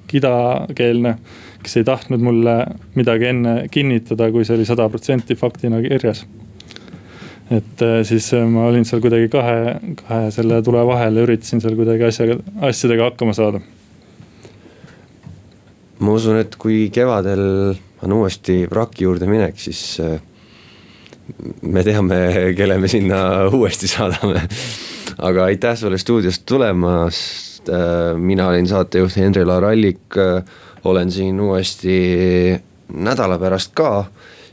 kidakeelne 0.07 1.17
kes 1.64 1.80
ei 1.80 1.86
tahtnud 1.88 2.24
mulle 2.24 2.55
midagi 2.97 3.30
enne 3.32 3.53
kinnitada, 3.72 4.30
kui 4.32 4.45
see 4.47 4.57
oli 4.57 4.66
sada 4.68 4.89
protsenti 4.91 5.36
faktina 5.39 5.82
kirjas. 5.84 6.26
et 7.51 7.82
äh, 7.82 8.01
siis 8.07 8.32
äh, 8.34 8.45
ma 8.49 8.68
olin 8.70 8.86
seal 8.88 9.01
kuidagi 9.03 9.30
kahe, 9.30 9.78
kahe 9.99 10.32
selle 10.32 10.61
tule 10.64 10.84
vahel 10.88 11.20
ja 11.20 11.26
üritasin 11.28 11.61
seal 11.61 11.76
kuidagi 11.78 12.07
asjaga, 12.07 12.38
asjadega 12.70 13.09
hakkama 13.11 13.36
saada. 13.38 13.61
ma 15.99 16.16
usun, 16.18 16.39
et 16.39 16.55
kui 16.59 16.89
kevadel 16.93 17.76
on 18.03 18.16
uuesti 18.20 18.64
vraki 18.72 19.07
juurde 19.07 19.28
minek, 19.30 19.59
siis 19.59 19.84
äh, 20.03 20.18
me 21.61 21.84
teame, 21.84 22.20
kelle 22.57 22.78
me 22.80 22.91
sinna 22.91 23.22
uuesti 23.59 23.88
saadame. 23.91 24.43
aga 25.18 25.47
aitäh 25.51 25.78
sulle 25.80 25.97
stuudiost 25.97 26.45
tulemast, 26.45 27.70
mina 28.20 28.47
olin 28.49 28.68
saatejuht 28.68 29.16
Henri-Laar 29.16 29.70
Allik 29.70 30.18
olen 30.84 31.11
siin 31.11 31.41
uuesti 31.41 32.61
nädala 32.93 33.39
pärast 33.39 33.71
ka. 33.73 34.05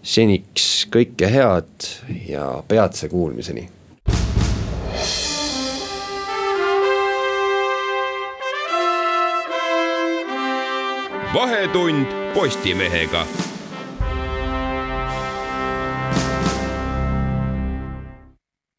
seniks 0.03 0.87
kõike 0.89 1.29
head 1.29 1.87
ja 2.29 2.63
peatse 2.69 3.09
kuulmiseni. 3.09 3.69
vahetund 11.35 12.07
Postimehega 12.35 13.27